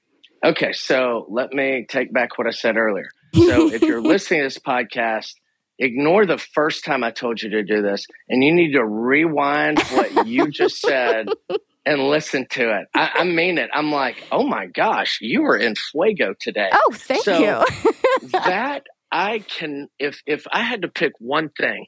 [0.47, 3.09] Okay, so let me take back what I said earlier.
[3.35, 5.33] So if you're listening to this podcast,
[5.77, 9.79] ignore the first time I told you to do this, and you need to rewind
[9.79, 11.27] what you just said
[11.85, 12.87] and listen to it.
[12.95, 13.69] I, I mean it.
[13.73, 16.69] I'm like, oh my gosh, you were in fuego today.
[16.71, 18.29] oh, thank So- you.
[18.31, 21.87] that I can, if if I had to pick one thing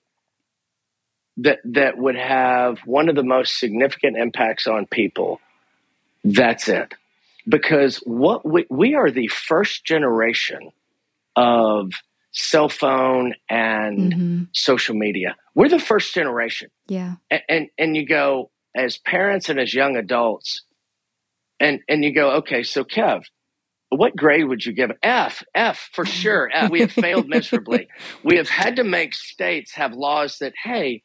[1.38, 5.40] that that would have one of the most significant impacts on people,
[6.26, 6.94] that's it.
[7.50, 10.70] Because what we, we are the first generation
[11.36, 11.92] of
[12.32, 14.48] cell phone and Mhm.
[14.54, 15.36] social media.
[15.56, 17.16] We're the first generation Yeah.
[17.32, 20.62] and, and and you go as parents and as young adults
[21.60, 23.24] and and you go okay so kev
[23.90, 26.70] what grade would you give f f for sure F.
[26.70, 27.88] we have failed miserably
[28.24, 31.02] we have had to make states have laws that hey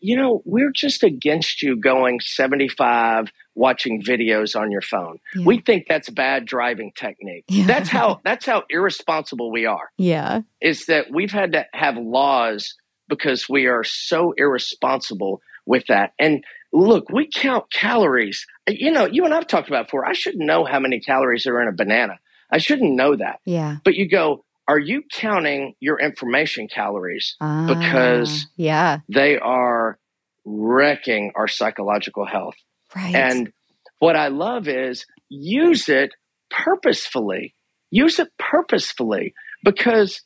[0.00, 5.44] you know we're just against you going 75 watching videos on your phone Yeah.
[5.44, 7.66] we think that's bad driving technique Yeah.
[7.66, 10.40] that's how that's how irresponsible we are Yeah.
[10.60, 12.74] is that we've had to have laws
[13.08, 16.12] because we are so irresponsible with that.
[16.18, 18.46] And look, we count calories.
[18.68, 20.06] You know, you and I've talked about before.
[20.06, 22.18] I shouldn't know how many calories are in a banana.
[22.50, 23.40] I shouldn't know that.
[23.44, 23.76] Yeah.
[23.84, 27.36] But you go, are you counting your information calories?
[27.40, 29.98] Ah, Because- yeah, They are
[30.44, 32.54] wrecking our psychological health.
[32.94, 33.14] right.
[33.14, 33.52] And
[33.98, 36.12] what I love is use it
[36.50, 37.54] purposefully.
[37.90, 39.34] Use it purposefully
[39.64, 40.22] because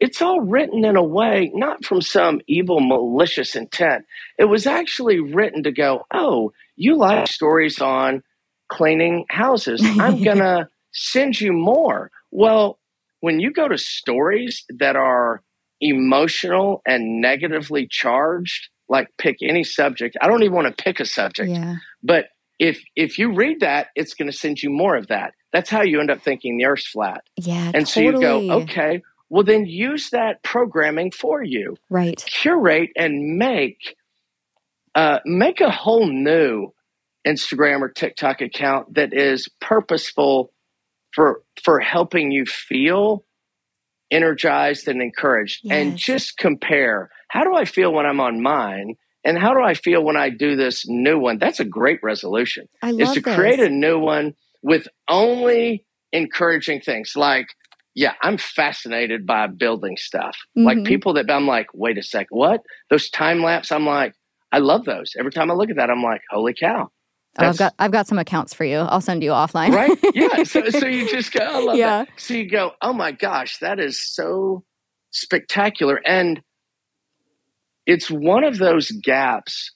[0.00, 4.04] it's all written in a way, not from some evil, malicious intent.
[4.38, 8.22] It was actually written to go, oh, you like stories on
[8.68, 9.80] cleaning houses.
[9.84, 12.10] I'm going to send you more.
[12.32, 12.78] Well,
[13.22, 15.42] when you go to stories that are
[15.80, 21.06] emotional and negatively charged, like pick any subject, I don't even want to pick a
[21.06, 21.48] subject.
[21.48, 22.26] yeah, But
[22.58, 25.34] if if you read that, it's going to send you more of that.
[25.52, 27.22] That's how you end up thinking the Earth's flat.
[27.36, 27.70] yeah.
[27.72, 31.76] And so you go, okay, well then use that programming for you.
[31.88, 32.22] Right.
[32.26, 33.96] Curate and make
[34.96, 36.72] uh, make a whole new
[37.24, 40.52] Instagram or TikTok account that is purposeful
[41.14, 43.24] for for helping you feel
[44.12, 45.64] energized and encouraged.
[45.70, 48.94] And just compare how do I feel when I'm on mine
[49.24, 51.38] and how do I feel when I do this new one?
[51.38, 53.34] That's a great resolution I is to this.
[53.34, 57.48] create a new one with only encouraging things like,
[57.94, 60.36] yeah, I'm fascinated by building stuff.
[60.56, 60.66] Mm-hmm.
[60.66, 62.60] Like people that I'm like, wait a second, what?
[62.90, 64.14] Those time lapse, I'm like,
[64.52, 65.14] I love those.
[65.18, 66.90] Every time I look at that, I'm like, holy cow.
[67.38, 68.78] Oh, I've got I've got some accounts for you.
[68.78, 69.74] I'll send you offline.
[69.74, 69.98] right?
[70.14, 70.42] Yeah.
[70.44, 72.04] So so you just go, I love yeah.
[72.04, 72.08] that.
[72.16, 74.64] So you go, oh my gosh, that is so
[75.10, 76.00] spectacular.
[76.04, 76.42] And
[77.86, 79.72] it's one of those gaps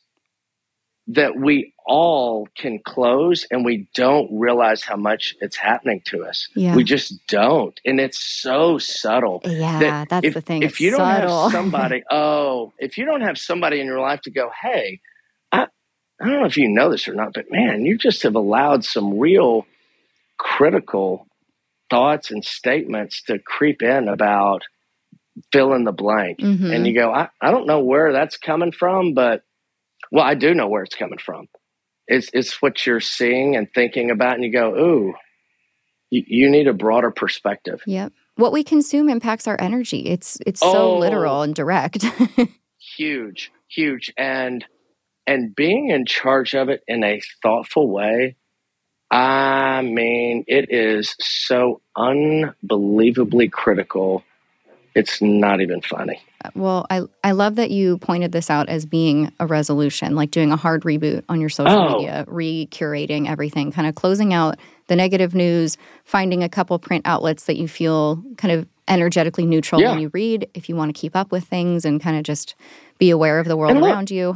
[1.08, 6.48] that we all can close and we don't realize how much it's happening to us.
[6.54, 6.74] Yeah.
[6.74, 7.80] We just don't.
[7.84, 9.40] And it's so subtle.
[9.44, 10.62] Yeah, that that's if, the thing.
[10.62, 11.42] If it's you don't subtle.
[11.44, 15.00] have somebody, oh, if you don't have somebody in your life to go, hey,
[16.20, 18.84] I, don't know if you know this or not, but man, you just have allowed
[18.84, 19.66] some real
[20.38, 21.26] critical
[21.90, 24.62] thoughts and statements to creep in about
[25.52, 26.38] fill in the blank.
[26.38, 26.72] Mm-hmm.
[26.72, 29.42] And you go, I, I don't know where that's coming from, but
[30.10, 31.48] well, I do know where it's coming from.
[32.06, 35.14] It's it's what you're seeing and thinking about, and you go, "Ooh,
[36.10, 38.12] you, you need a broader perspective." Yep.
[38.36, 40.06] What we consume impacts our energy.
[40.06, 42.04] It's it's oh, so literal and direct.
[42.96, 44.64] huge, huge, and
[45.26, 48.36] and being in charge of it in a thoughtful way.
[49.10, 54.24] I mean, it is so unbelievably critical
[54.96, 56.22] it's not even funny.
[56.42, 60.30] Uh, well, I I love that you pointed this out as being a resolution, like
[60.30, 61.92] doing a hard reboot on your social oh.
[61.98, 67.44] media, recurating everything, kind of closing out the negative news, finding a couple print outlets
[67.44, 69.90] that you feel kind of energetically neutral yeah.
[69.90, 72.54] when you read, if you want to keep up with things and kind of just
[72.98, 74.34] be aware of the world look, around you.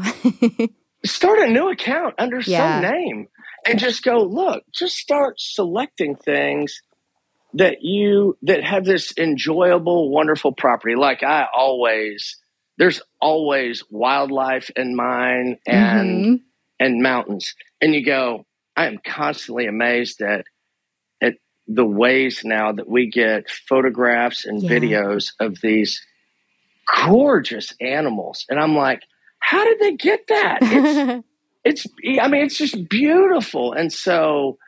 [1.04, 2.80] start a new account under yeah.
[2.80, 3.28] some name
[3.66, 6.80] and just go, look, just start selecting things
[7.54, 10.94] that you that have this enjoyable, wonderful property.
[10.94, 12.36] Like I always,
[12.78, 16.34] there's always wildlife in mine and mm-hmm.
[16.78, 18.46] and mountains, and you go.
[18.76, 20.44] I am constantly amazed at
[21.20, 21.34] at
[21.66, 24.70] the ways now that we get photographs and yeah.
[24.70, 26.00] videos of these
[27.04, 29.02] gorgeous animals, and I'm like,
[29.40, 30.58] how did they get that?
[30.62, 31.24] It's,
[31.64, 34.58] it's I mean, it's just beautiful, and so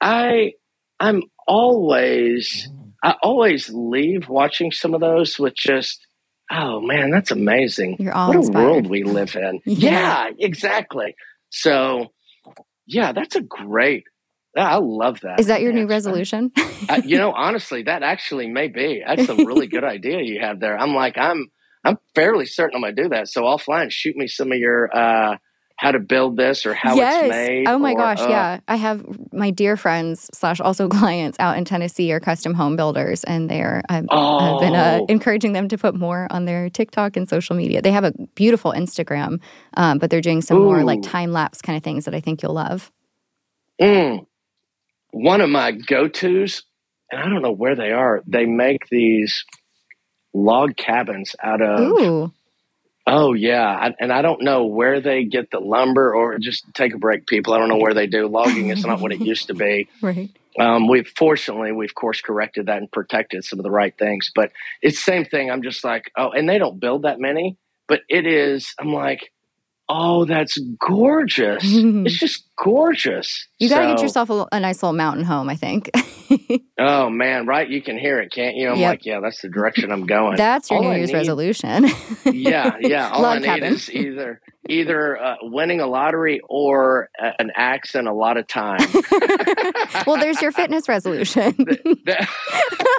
[0.00, 0.52] I
[0.98, 2.68] I'm always
[3.02, 6.06] I always leave watching some of those with just
[6.50, 7.96] oh man, that's amazing.
[7.98, 8.62] You're all what inspired.
[8.62, 9.60] a world we live in.
[9.66, 10.28] yeah.
[10.28, 11.14] yeah, exactly.
[11.50, 12.08] So
[12.86, 14.04] yeah, that's a great
[14.56, 15.38] I love that.
[15.38, 16.50] Is that your new resolution?
[16.88, 19.02] uh, you know, honestly, that actually may be.
[19.06, 20.78] That's a really good idea you have there.
[20.78, 21.50] I'm like, I'm
[21.86, 23.28] I'm fairly certain I'm gonna do that.
[23.28, 25.36] So offline, shoot me some of your uh,
[25.76, 27.24] how to build this or how yes.
[27.24, 27.68] it's made.
[27.68, 28.60] Oh my or, gosh, uh, yeah.
[28.66, 33.24] I have my dear friends slash also clients out in Tennessee are custom home builders,
[33.24, 34.38] and they're I've, oh.
[34.38, 35.06] I've been uh, oh.
[35.08, 37.82] encouraging them to put more on their TikTok and social media.
[37.82, 39.40] They have a beautiful Instagram,
[39.76, 40.64] um, but they're doing some Ooh.
[40.64, 42.90] more like time lapse kind of things that I think you'll love.
[43.80, 44.26] Mm.
[45.10, 46.62] One of my go tos,
[47.12, 48.22] and I don't know where they are.
[48.26, 49.44] They make these
[50.36, 51.80] log cabins out of.
[51.80, 52.32] Ooh
[53.08, 56.92] Oh yeah, I, and I don't know where they get the lumber, or just take
[56.92, 57.54] a break, people.
[57.54, 58.70] I don't know where they do logging.
[58.70, 59.88] It's not what it used to be.
[60.02, 60.30] Right.
[60.58, 64.52] Um, we've fortunately we've course corrected that and protected some of the right things, but
[64.80, 65.50] it's the same thing.
[65.50, 67.58] I'm just like, oh, and they don't build that many,
[67.88, 68.74] but it is.
[68.78, 69.30] I'm like,
[69.88, 71.62] Oh, that's gorgeous.
[71.64, 73.46] it's just gorgeous.
[73.58, 75.90] You got to so, get yourself a, a, nice little mountain home, I think.
[76.78, 77.68] oh, man, right?
[77.68, 78.70] You can hear it, can't you?
[78.70, 78.90] I'm yep.
[78.90, 80.36] like, yeah, that's the direction I'm going.
[80.36, 81.86] That's your all New I Year's need, resolution.
[82.24, 83.10] yeah, yeah.
[83.10, 83.74] All Log I need cabin.
[83.74, 88.46] is either either uh, winning a lottery or a, an axe and a lot of
[88.46, 88.80] time.
[90.06, 91.54] well, there's your fitness resolution.
[91.56, 92.28] the, the,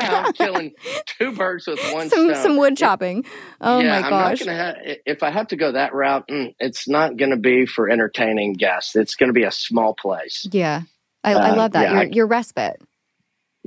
[0.01, 0.74] I'm killing
[1.05, 2.43] two birds with one some, stone.
[2.43, 3.26] Some wood chopping.
[3.62, 4.45] Oh yeah, my gosh!
[4.45, 7.89] Ha- if I have to go that route, mm, it's not going to be for
[7.89, 8.95] entertaining guests.
[8.95, 10.48] It's going to be a small place.
[10.52, 10.82] Yeah,
[11.24, 11.84] I, uh, I love that.
[11.84, 12.82] Yeah, your, I, your respite.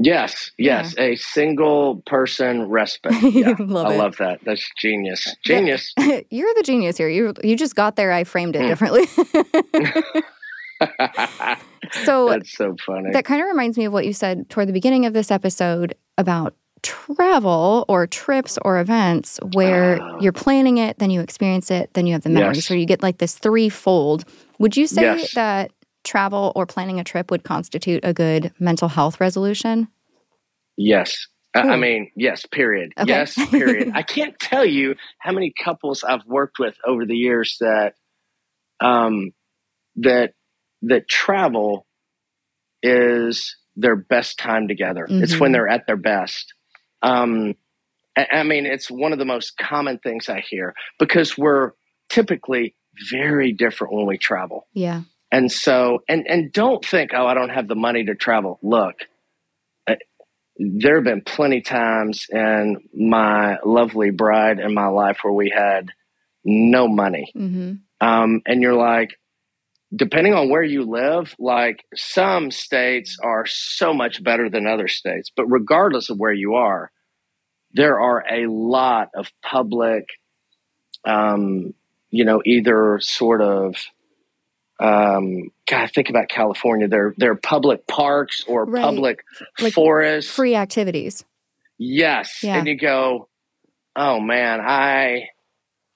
[0.02, 1.04] Yes, yes, yeah.
[1.04, 3.12] a single person respite.
[3.22, 4.40] Yeah, love I love that.
[4.44, 5.36] That's genius.
[5.44, 5.92] Genius.
[5.98, 6.20] Yeah.
[6.30, 7.08] You're the genius here.
[7.08, 8.12] You you just got there.
[8.12, 8.68] I framed it mm.
[8.68, 9.06] differently.
[12.04, 13.10] so that's so funny.
[13.12, 15.94] That kind of reminds me of what you said toward the beginning of this episode
[16.16, 21.92] about travel or trips or events where uh, you're planning it, then you experience it,
[21.94, 22.58] then you have the memories.
[22.58, 22.66] Yes.
[22.66, 24.24] So you get like this threefold.
[24.60, 25.34] Would you say yes.
[25.34, 25.72] that
[26.04, 29.88] travel or planning a trip would constitute a good mental health resolution?
[30.76, 31.26] Yes.
[31.54, 32.92] I mean, yes, period.
[32.96, 33.08] Okay.
[33.08, 33.92] Yes, period.
[33.94, 37.94] I can't tell you how many couples I've worked with over the years that
[38.80, 39.32] um
[39.96, 40.34] that
[40.82, 41.86] that travel
[42.82, 45.06] is their best time together.
[45.06, 45.24] Mm-hmm.
[45.24, 45.52] It's when mm-hmm.
[45.54, 46.54] they're at their best.
[47.02, 47.54] Um
[48.16, 51.72] I, I mean, it's one of the most common things I hear because we're
[52.10, 52.74] typically
[53.10, 54.66] very different when we travel.
[54.72, 55.02] Yeah.
[55.32, 58.58] And so, and and don't think, oh, I don't have the money to travel.
[58.62, 58.96] Look,
[59.86, 59.94] uh,
[60.58, 65.90] there have been plenty times in my lovely bride and my life where we had
[66.44, 67.32] no money.
[67.36, 68.06] Mm-hmm.
[68.06, 69.10] Um, and you're like,
[69.94, 75.30] depending on where you live, like some states are so much better than other states,
[75.34, 76.90] but regardless of where you are,
[77.72, 80.06] there are a lot of public,
[81.04, 81.74] um,
[82.10, 83.74] you know, either sort of,
[84.78, 86.88] um, God, think about California.
[86.88, 88.82] There are public parks or Right.
[88.82, 89.24] public
[89.60, 90.30] Like forests.
[90.32, 91.24] Free activities.
[91.78, 92.42] Yes.
[92.42, 92.58] Yeah.
[92.58, 93.28] And you go,
[93.96, 95.24] oh man, I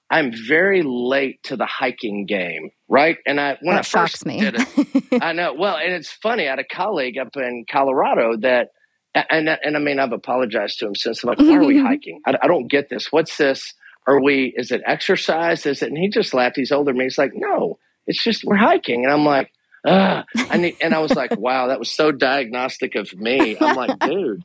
[0.09, 3.17] I'm very late to the hiking game, right?
[3.25, 4.39] And I when that I shocks first me.
[4.39, 5.53] did it, I know.
[5.53, 6.45] Well, and it's funny.
[6.47, 8.69] I had a colleague up in Colorado that,
[9.15, 11.23] and and I mean, I've apologized to him since.
[11.23, 12.21] I'm like, why are we hiking?
[12.25, 13.11] I, I don't get this.
[13.11, 13.73] What's this?
[14.07, 14.53] Are we?
[14.55, 15.65] Is it exercise?
[15.65, 15.89] Is it?
[15.89, 16.57] And he just laughed.
[16.57, 17.05] He's older than me.
[17.05, 19.03] He's like, no, it's just we're hiking.
[19.03, 19.51] And I'm like,
[19.85, 20.25] ah.
[20.35, 23.57] I need, and I was like, wow, that was so diagnostic of me.
[23.59, 24.43] I'm like, dude,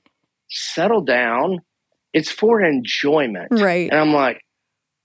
[0.48, 1.58] settle down.
[2.12, 3.48] It's for enjoyment.
[3.52, 3.90] right.
[3.90, 4.42] And I'm like,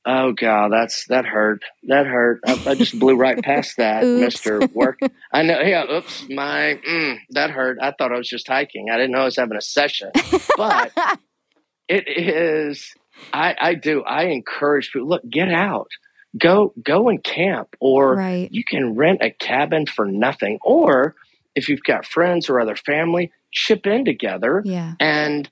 [0.05, 1.63] oh god, that's that hurt.
[1.83, 2.39] That hurt.
[2.45, 4.99] I, I just blew right past that, Mister Work.
[5.31, 5.59] I know.
[5.59, 5.83] Yeah.
[5.91, 6.25] Oops.
[6.29, 7.77] My mm, that hurt.
[7.81, 8.87] I thought I was just hiking.
[8.91, 10.11] I didn't know I was having a session.
[10.57, 10.91] But
[11.87, 12.93] it is.
[13.33, 14.03] I I do.
[14.03, 15.07] I encourage people.
[15.07, 15.89] Look, get out.
[16.37, 18.49] Go go and camp, or right.
[18.51, 21.15] you can rent a cabin for nothing, or
[21.55, 24.93] if you've got friends or other family, chip in together Yeah.
[24.99, 25.49] and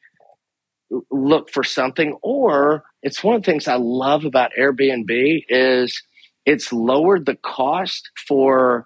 [1.10, 6.04] look for something or it's one of the things i love about airbnb is
[6.46, 8.86] it's lowered the cost for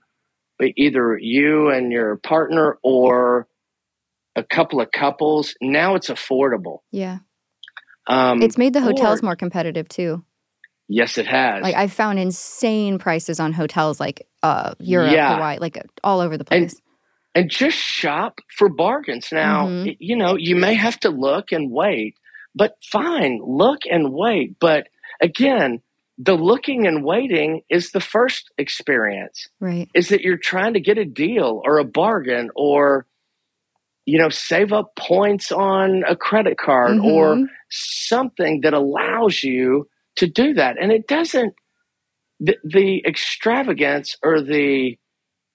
[0.77, 3.47] either you and your partner or
[4.37, 7.17] a couple of couples now it's affordable Yeah.
[8.07, 10.23] Um, It's made the hotels or- more competitive too.
[10.89, 15.35] yes it has Like I've found insane prices on hotels like uh Europe, Yeah.
[15.35, 16.75] Hawaii, like all over the place.
[17.35, 19.29] and just shop for bargains.
[19.31, 19.97] Now, Mhm.
[19.99, 22.15] you know, you may have to look and wait,
[22.55, 24.57] but fine, look and wait.
[24.59, 24.87] But
[25.21, 25.81] again,
[26.17, 29.49] the looking and waiting is the first experience.
[29.59, 29.87] right.
[29.93, 33.05] Is that you're trying to get a deal or a bargain or
[34.07, 37.47] you know, save up points on a credit card or Mhm.
[37.69, 40.77] something that allows you to do that.
[40.81, 41.53] And it doesn't
[42.39, 44.97] the, the extravagance or the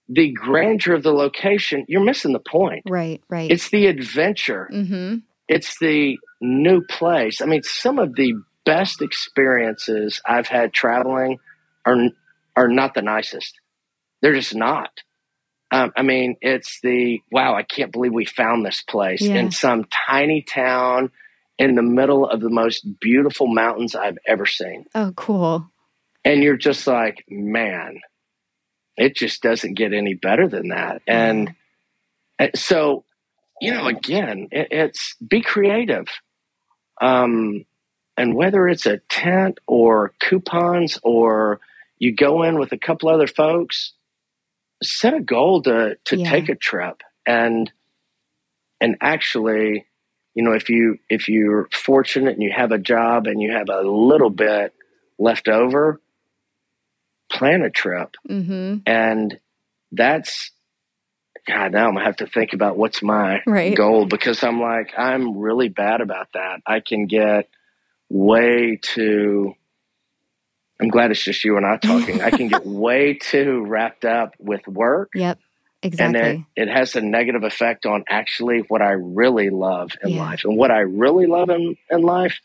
[0.08, 2.82] the grandeur of the location, you're missing the point.
[2.86, 3.50] right, right.
[3.50, 4.68] It's the adventure.
[4.70, 5.18] mm-hmm.
[5.48, 7.40] It's the new place.
[7.40, 8.34] I mean, some of the
[8.66, 11.38] best experiences I've had traveling
[11.86, 11.96] are
[12.56, 13.54] are not the nicest.
[14.20, 14.90] They're just not.
[15.72, 17.54] Um, I mean, it's the wow!
[17.56, 19.36] I can't believe we found this place Yeah.
[19.36, 21.10] in some tiny town
[21.58, 25.70] in the middle of the most beautiful mountains I've ever seen, Oh, cool.
[26.24, 28.00] and you're just like, man,
[28.96, 31.00] it just doesn't get any better than that.
[31.06, 31.54] And
[32.38, 33.04] uh, so,
[33.60, 36.06] you know, again, it, it's be creative.
[37.00, 37.64] Um,
[38.16, 41.60] and whether it's a tent or coupons or
[41.98, 43.92] you go in with a couple other folks,
[44.82, 46.30] set a goal to to Yeah.
[46.30, 47.70] take a trip and
[48.80, 49.86] and actually,
[50.34, 53.68] you know, if you if you're fortunate and you have a job and you have
[53.68, 54.74] a little bit
[55.18, 56.00] left over,
[57.30, 58.78] plan a trip Mm-hmm.
[58.86, 59.38] and
[59.90, 60.50] that's
[61.46, 61.72] God.
[61.72, 63.76] Now I'm gonna have to think about what's my Right.
[63.76, 66.60] goal because I'm like I'm really bad about that.
[66.66, 67.48] I can get
[68.08, 69.54] way too.
[70.82, 72.20] I'm glad it's just you and I talking.
[72.20, 75.38] I can get way too wrapped up with work, Yep.
[75.84, 80.10] Exactly and then it has a negative effect on actually what I really love in
[80.10, 80.22] Yeah.
[80.24, 80.44] life.
[80.44, 82.38] And what I really love in, in life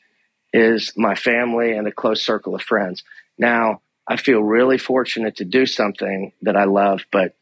[0.54, 3.04] is my family and a close circle of friends.
[3.38, 7.36] Now, I feel really fortunate to do something that I love, but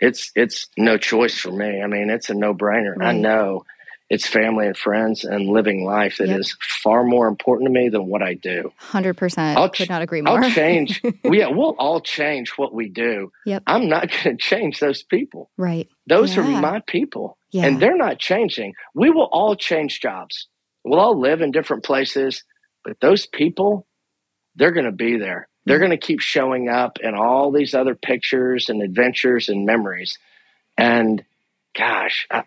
[0.00, 1.82] it's it's no choice for me.
[1.82, 2.94] I mean, it's a no brainer.
[3.00, 3.64] I know
[4.10, 6.58] it's family and friends and living life that is Yep.
[6.82, 8.72] far more important to me than what I do.
[8.78, 9.58] Hundred percent.
[9.58, 10.42] I'll Could not agree more.
[10.42, 11.02] I'll change.
[11.24, 13.30] well, yeah, we'll all change what we do.
[13.44, 13.64] Yep.
[13.66, 15.50] I'm not going to change those people.
[15.56, 15.88] right.
[16.06, 16.42] Those Yeah.
[16.42, 17.66] are my people, Yeah.
[17.66, 18.72] and they're not changing.
[18.94, 20.46] We will all change jobs.
[20.84, 22.44] We'll all live in different places,
[22.84, 23.86] but those people,
[24.56, 25.48] they're going to be there.
[25.66, 25.80] They're mm.
[25.82, 25.86] Yeah.
[25.88, 30.16] going to keep showing up in all these other pictures and adventures and memories.
[30.78, 31.22] And
[31.76, 32.44] gosh, I,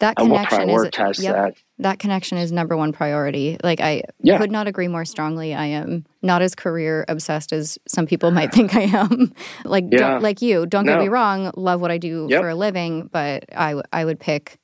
[0.00, 1.54] that connection is yep, that.
[1.78, 3.56] that connection is number one priority.
[3.62, 4.38] Like I Yeah.
[4.38, 5.54] could not agree more strongly.
[5.54, 9.32] I am not as career obsessed as some people might think I am.
[9.64, 9.98] like Yeah.
[9.98, 10.66] don't, like you.
[10.66, 11.50] Don't get me wrong.
[11.56, 12.40] Love what I do Yep.
[12.40, 14.58] for a living, but i i would pick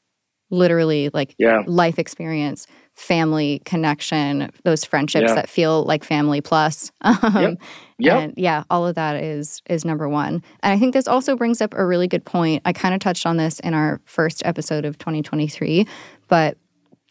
[0.51, 2.67] literally like Yeah, life experience,
[3.01, 5.35] family connection, those friendships Yeah.
[5.35, 6.93] that feel like family plus.
[7.03, 7.57] Um,
[8.03, 8.17] Yep.
[8.23, 10.43] And yeah, all of that is is number one.
[10.63, 12.63] And I think this also brings up a really good point.
[12.65, 15.87] I kind of touched on this in our first episode of 2023,
[16.29, 16.57] but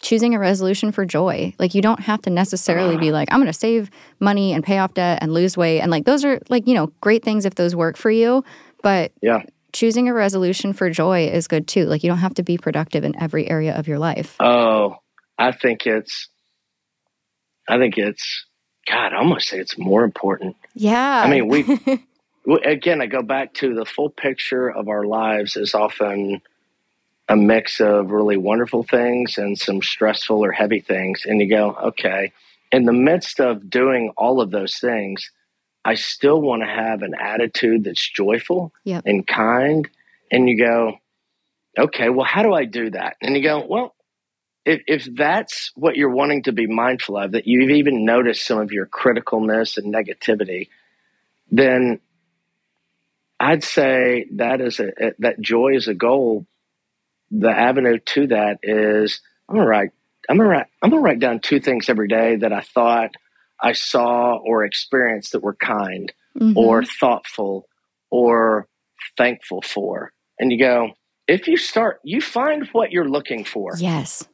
[0.02, 1.54] choosing a resolution for joy.
[1.60, 4.80] Like you don't have to necessarily be like, I'm going to save money and pay
[4.80, 5.82] off debt and lose weight.
[5.82, 8.44] And like those are like, you know, great things if those work for you.
[8.82, 9.44] But Yeah.
[9.74, 11.86] choosing a resolution for joy is good too.
[11.86, 14.36] Like you don't have to be productive in every area of your life.
[14.40, 14.96] Oh,
[15.40, 16.28] I think it's,
[17.68, 18.46] I think it's,
[18.88, 20.56] God, I almost say it's more important.
[20.76, 21.24] Yeah.
[21.24, 21.48] I mean,
[22.46, 26.42] we, again, I go back to the full picture of our lives is often
[27.30, 31.24] a mix of really wonderful things and some stressful or heavy things.
[31.26, 32.34] And you go, okay,
[32.72, 35.30] in the midst of doing all of those things,
[35.86, 39.04] I still want to have an attitude that's joyful Yep.
[39.06, 39.88] and kind.
[40.32, 40.98] And you go,
[41.78, 43.16] okay, well, how do I do that?
[43.22, 43.96] And you go, well,
[44.70, 48.60] if, if that's what you're wanting to be mindful of, that you've even noticed some
[48.60, 50.70] of your criticalness and negativity,
[51.52, 52.00] then
[53.40, 56.46] I'd say that is a, that joy is a goal.
[57.32, 59.90] The avenue to that is I'm gonna write
[60.30, 63.12] I'm gonna write I'm gonna write down two things every day that I thought
[63.62, 66.56] I saw or experienced that were kind Mhm.
[66.56, 67.68] or thoughtful
[68.12, 68.68] or
[69.18, 70.14] thankful for.
[70.40, 70.92] And you go,
[71.28, 73.74] if you start, you find what you're looking for.
[73.78, 74.28] yes.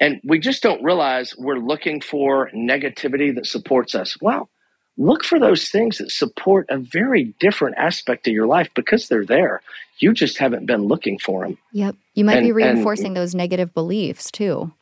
[0.00, 4.16] And we just don't realize we're looking for negativity that supports us.
[4.20, 4.50] Well,
[4.98, 9.24] look for those things that support a very different aspect of your life because they're
[9.24, 9.62] there.
[9.98, 11.56] You just haven't been looking for them.
[11.72, 11.96] Yep.
[12.14, 14.72] You might be And- and- reinforcing those negative beliefs too.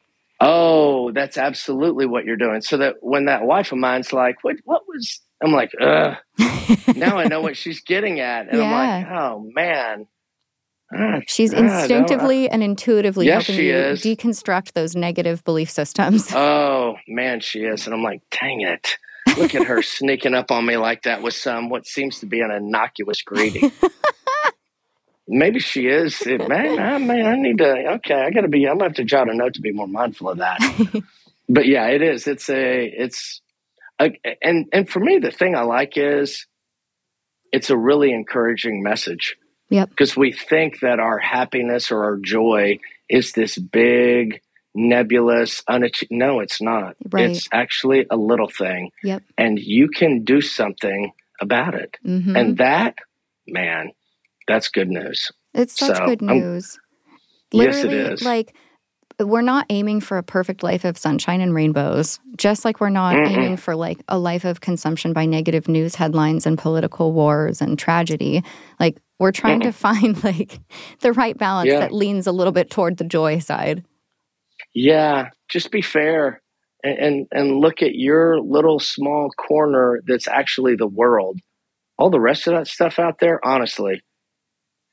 [0.40, 2.60] Oh, that's absolutely what you're doing.
[2.60, 4.56] So that when that wife of mine's like, "What?
[4.64, 6.16] What was?" I'm like, "Ugh."
[6.96, 8.70] now I know what she's getting at, and I'm
[9.04, 10.06] like, "Oh man."
[11.26, 14.02] She's instinctively and intuitively Yes, helping you is.
[14.02, 16.30] deconstruct those negative belief systems.
[16.34, 18.96] Oh man, she is, and I'm like, "Dang it."
[19.38, 22.40] Look at her sneaking up on me like that with some what seems to be
[22.40, 23.72] an innocuous greeting.
[25.26, 26.20] Maybe she is.
[26.22, 27.92] It- Man, I, man, I need to.
[27.94, 28.66] Okay, I got to be.
[28.68, 30.58] I'm gonna have to jot a note to be more mindful of that.
[31.48, 32.26] but yeah, it is.
[32.26, 32.84] It's a.
[32.84, 33.40] It's
[33.98, 34.10] a,
[34.42, 36.46] and and for me, the thing I like is
[37.52, 39.36] it's a really encouraging message.
[39.70, 39.90] Yep.
[39.90, 44.40] Because we think that our happiness or our joy is this big,
[44.74, 46.10] nebulous, unachieved.
[46.12, 46.96] No, it's not.
[47.10, 47.30] Right.
[47.30, 49.22] It's actually a little thing, Yep.
[49.38, 51.96] and you can do something about it.
[52.04, 52.96] hmm And that,
[53.46, 53.90] man,
[54.46, 55.30] that's good news.
[55.54, 56.78] It's such So, good I'm- news.
[57.52, 58.54] Yes, it Literally, like
[59.20, 63.14] we're not aiming for a perfect life of sunshine and rainbows, just like we're not
[63.14, 63.28] Mm-mm.
[63.28, 67.78] aiming for like a life of consumption by negative news headlines and political wars and
[67.78, 68.42] tragedy.
[68.80, 70.60] Like we're trying to find like
[71.00, 71.80] the right balance Yeah.
[71.80, 73.84] that leans a little bit toward the joy side.
[74.74, 76.42] Yeah, just be fair
[76.82, 81.40] and, and and look at your little small corner that's actually the world.
[81.96, 84.02] All the rest of that stuff out there, honestly,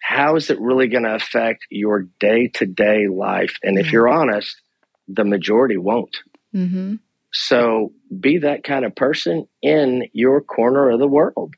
[0.02, 3.56] how is it really going to affect your day to day life?
[3.64, 4.62] And if you're honest,
[5.08, 6.16] the majority won't.
[6.52, 6.96] hmm
[7.34, 11.56] So be that kind of person in your corner of the world.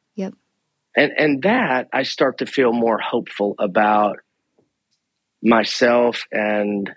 [0.96, 4.18] And and that I start to feel more hopeful about
[5.41, 6.89] myself and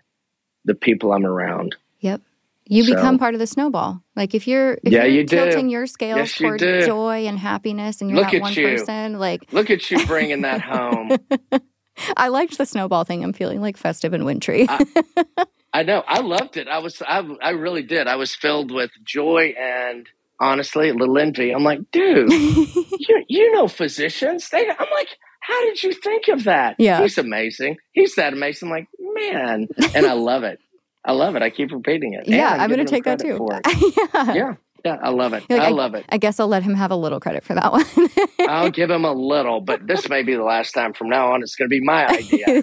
[0.65, 1.77] the people I'm around.
[2.01, 2.23] Yep.
[2.69, 4.03] You So- become part of the snowball.
[4.15, 5.37] Like if you're if Yeah, you're you do.
[5.37, 6.85] tilting your scales Yes, toward do.
[6.85, 8.67] joy and happiness and you're Look one you.
[8.67, 11.17] person, like Look at you bringing that home.
[12.17, 13.25] I liked the snowball thing.
[13.25, 14.67] I'm feeling like festive and wintry.
[15.73, 16.03] I know.
[16.07, 16.69] I loved it.
[16.69, 17.01] I was.
[17.03, 18.07] I, I really did.
[18.07, 20.07] I was filled with joy and
[20.41, 21.51] honestly a little envy.
[21.53, 24.49] I'm like, dude, you you know physicians.
[24.51, 24.69] They.
[24.69, 25.09] I'm like,
[25.41, 26.77] how did you think of that?
[26.79, 27.01] Yeah.
[27.03, 27.77] he's amazing.
[27.93, 28.69] He's that amazing.
[28.69, 30.59] I'm like, man, and I love it.
[31.05, 31.43] I love it.
[31.43, 32.27] I keep repeating it.
[32.29, 33.37] Yeah, I'm I'm going to take that too.
[33.37, 33.67] for it.
[34.35, 34.35] yeah.
[34.35, 34.55] Yeah, yeah,
[35.03, 35.45] I love it.
[35.49, 36.05] Like, I love it.
[36.09, 37.73] I guess I'll let him have a little credit for that
[38.39, 38.49] one.
[38.49, 40.93] I'll give him a little, but this may be the last time.
[40.93, 42.63] From now on, it's going to be my idea.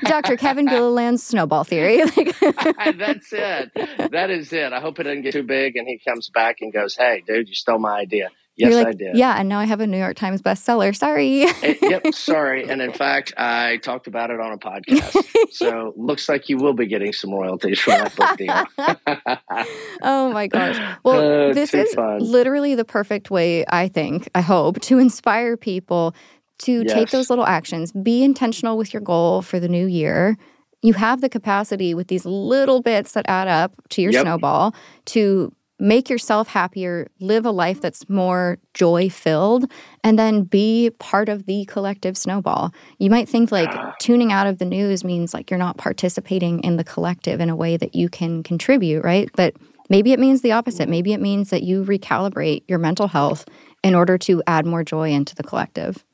[0.04, 0.36] Dr.
[0.36, 2.02] Kevin Gilliland's snowball theory.
[2.04, 4.10] That's it.
[4.10, 4.72] That is it.
[4.72, 7.48] I hope it doesn't get too big and he comes back and goes, Hey, dude,
[7.48, 8.30] you stole my idea.
[8.60, 9.16] Yes, like, I did.
[9.16, 10.94] Yeah, and now I have a New York Times bestseller.
[10.96, 11.42] Sorry.
[11.62, 12.68] Eh, yep, sorry.
[12.68, 15.50] And in fact, I talked about it on a podcast.
[15.50, 18.64] So looks like you will be getting some royalties from that book deal.
[20.02, 20.78] oh my gosh.
[21.04, 22.18] Well, Uh, this is fun.
[22.20, 26.14] literally the perfect way, I think, I hope, to inspire people
[26.60, 27.90] to take those little actions.
[27.92, 30.36] Be intentional with your goal for the new year.
[30.82, 34.22] You have the capacity with these little bits that add up to your Yep.
[34.22, 34.74] snowball
[35.06, 39.70] to make yourself happier, live a life that's more joy filled,
[40.04, 42.72] and then be part of the collective snowball.
[42.98, 46.76] You might think like tuning out of the news means like you're not participating in
[46.76, 49.30] the collective in a way that you can contribute, right?
[49.34, 49.54] But
[49.88, 50.82] maybe it means the opposite.
[50.82, 50.90] Mm-hmm.
[50.90, 53.46] Maybe it means that you recalibrate your mental health
[53.82, 56.04] in order to add more joy into the collective.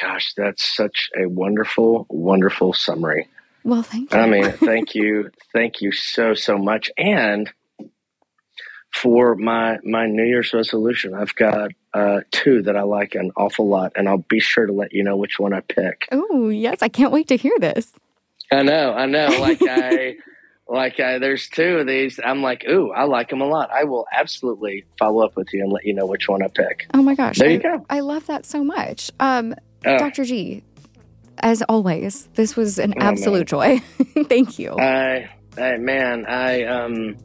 [0.00, 3.28] Gosh, that's such a wonderful, wonderful summary.
[3.64, 4.18] Well, thank you.
[4.18, 7.52] I mean, thank you, thank you so so much, and
[8.92, 13.68] for my my New Year's resolution, I've got uh, two that I like an awful
[13.68, 16.08] lot, and I'll be sure to let you know which one I pick.
[16.12, 17.92] Oh yes, I can't wait to hear this.
[18.50, 19.26] I know, I know.
[19.40, 20.16] Like I,
[20.68, 22.18] like I, there's two of these.
[22.24, 23.70] I'm like, ooh, I like them a lot.
[23.70, 26.86] I will absolutely follow up with you and let you know which one I pick.
[26.94, 27.86] Oh my gosh, There you I, go.
[27.90, 29.10] I love that so much.
[29.20, 30.24] Um, Uh, Dr.
[30.24, 30.64] G,
[31.38, 33.08] as always, this was an Oh, man.
[33.12, 33.78] absolute joy.
[34.28, 34.72] thank you.
[34.72, 37.16] I, I, man, I, um,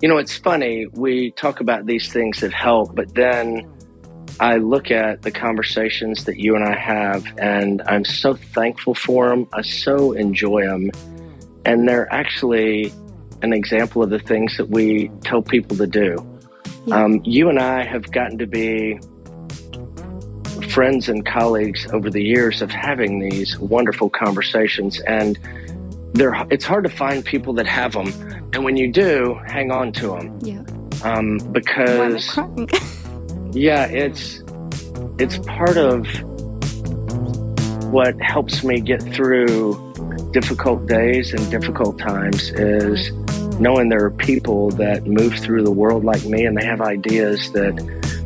[0.00, 0.86] you know, it's funny.
[0.92, 3.70] We talk about these things that help, but then
[4.40, 9.28] I look at the conversations that you and I have, and I'm so thankful for
[9.28, 9.48] them.
[9.52, 10.92] I so enjoy them,
[11.64, 12.92] and they're actually
[13.42, 16.16] an example of the things that we tell people to do.
[16.86, 17.04] Yeah.
[17.04, 19.00] Um, you and I have gotten to be
[20.70, 25.36] friends and colleagues over the years of having these wonderful conversations, and
[26.12, 28.12] they're it's hard to find people that have them,
[28.52, 30.62] and when you do, hang on to them yeah.
[31.04, 32.36] um, Why am I because
[33.52, 34.42] yeah, it's
[35.18, 36.06] it's part of
[37.92, 39.74] what helps me get through
[40.32, 43.10] difficult days and difficult times is
[43.58, 47.50] knowing there are people that move through the world like me and they have ideas
[47.52, 47.74] that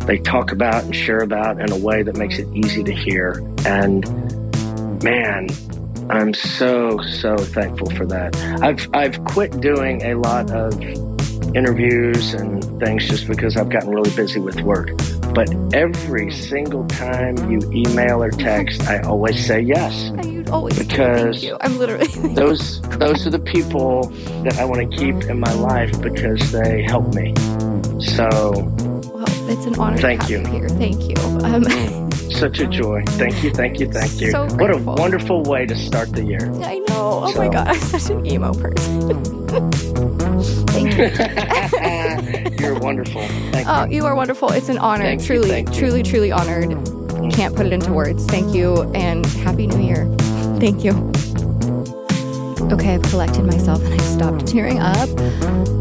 [0.07, 3.43] they talk about and share about in a way that makes it easy to hear.
[3.65, 4.05] And
[5.03, 5.49] man,
[6.13, 8.37] I'm so so thankful for that.
[8.63, 10.73] I've I've quit doing a lot of
[11.55, 14.91] interviews and things just because I've gotten really busy with work.
[15.35, 20.13] But every single time you email or text, I always say yes.
[20.19, 21.57] I always Because- you.
[21.63, 24.05] I'm literally Those those are the people
[24.45, 27.33] that I want to keep in my life because they help me.
[28.01, 28.29] So
[29.15, 30.41] well, it's an honor Thank you.
[30.41, 30.69] you here.
[30.69, 31.17] Thank you.
[31.45, 31.65] Um,
[32.43, 33.05] such a joy.
[33.07, 34.33] Thank you, thank you, thank you.
[34.33, 36.51] So what a wonderful way to start the year.
[36.65, 37.23] I know.
[37.23, 39.47] Oh my god, I'm such an emo person.
[40.67, 42.57] thank you.
[42.67, 43.23] You're wonderful.
[43.53, 43.73] Thank you.
[43.73, 43.97] Oh, you.
[43.99, 44.51] you are wonderful.
[44.51, 45.05] It's an honor.
[45.05, 45.67] Thank you, truly, you.
[45.67, 46.71] truly, truly honored.
[47.33, 48.27] Can't put it into words.
[48.27, 50.13] Thank you and happy new year.
[50.59, 50.91] Thank you.
[52.73, 55.09] Okay, I've collected myself and I've stopped tearing up.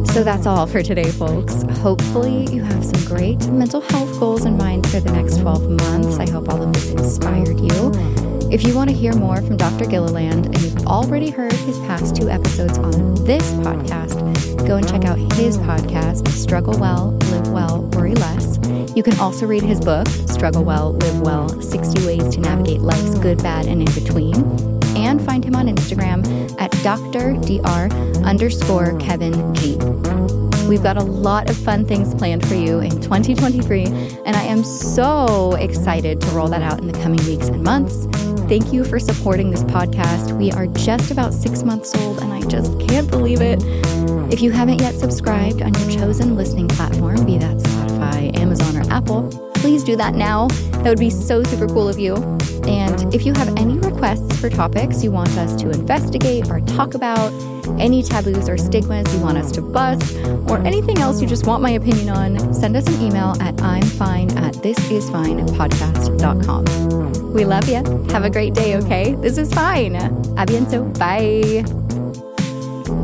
[0.09, 1.64] So that's all for today, folks.
[1.80, 6.19] Hopefully, you have some great mental health goals in mind for the next 12 months.
[6.19, 7.91] I hope all of this inspired you.
[8.51, 9.88] If you want to hear more from Dr.
[9.88, 15.05] Gilliland and you've already heard his past two episodes on this podcast, go and check
[15.05, 18.59] out his podcast, Struggle Well, Live Well, Worry Less.
[18.95, 23.17] You can also read his book, Struggle Well, Love Well 60 Ways to Navigate Life's
[23.17, 24.36] Good, Bad, and In Between.
[24.95, 26.22] And find him on Instagram
[26.61, 30.40] at drdr underscore Kevin G.
[30.72, 33.88] We've got a lot of fun things planned for you in 2023,
[34.26, 38.05] and I am so excited to roll that out in the coming weeks and months.
[38.47, 40.32] Thank you for supporting this podcast.
[40.38, 43.61] We are just about six months old, and I just can't believe it.
[44.32, 48.89] If you haven't yet subscribed on your chosen listening platform, be that Spotify, Amazon, or
[48.89, 50.47] Apple, please do that now.
[50.47, 52.16] That would be so super cool of you.
[52.66, 56.95] And if you have any requests for topics you want us to investigate or talk
[56.95, 57.32] about,
[57.80, 60.18] any taboos or stigmas you want us to bust,
[60.49, 63.84] or anything else you just want my opinion on, send us an email at I'm
[63.84, 67.34] fine at thisisfinepodcast.com.
[67.34, 67.82] We love you.
[68.12, 69.16] Have a great day, okay?
[69.16, 69.95] This is fine.
[69.95, 70.99] A bientôt.
[70.99, 71.64] Bye.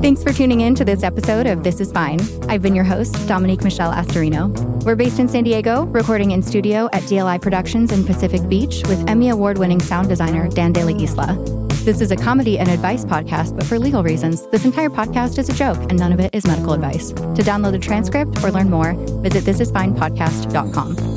[0.01, 2.19] Thanks for tuning in to this episode of This Is Fine.
[2.47, 4.55] I've been your host, Dominique Michelle Astorino.
[4.83, 9.09] We're based in San Diego, recording in studio at DLI Productions in Pacific Beach with
[9.09, 11.35] Emmy Award winning sound designer Dan De La Isla.
[11.83, 15.49] This is a comedy and advice podcast, but for legal reasons, this entire podcast is
[15.49, 17.09] a joke and none of it is medical advice.
[17.09, 18.93] To download a transcript or learn more,
[19.23, 21.16] visit thisisfinepodcast.com.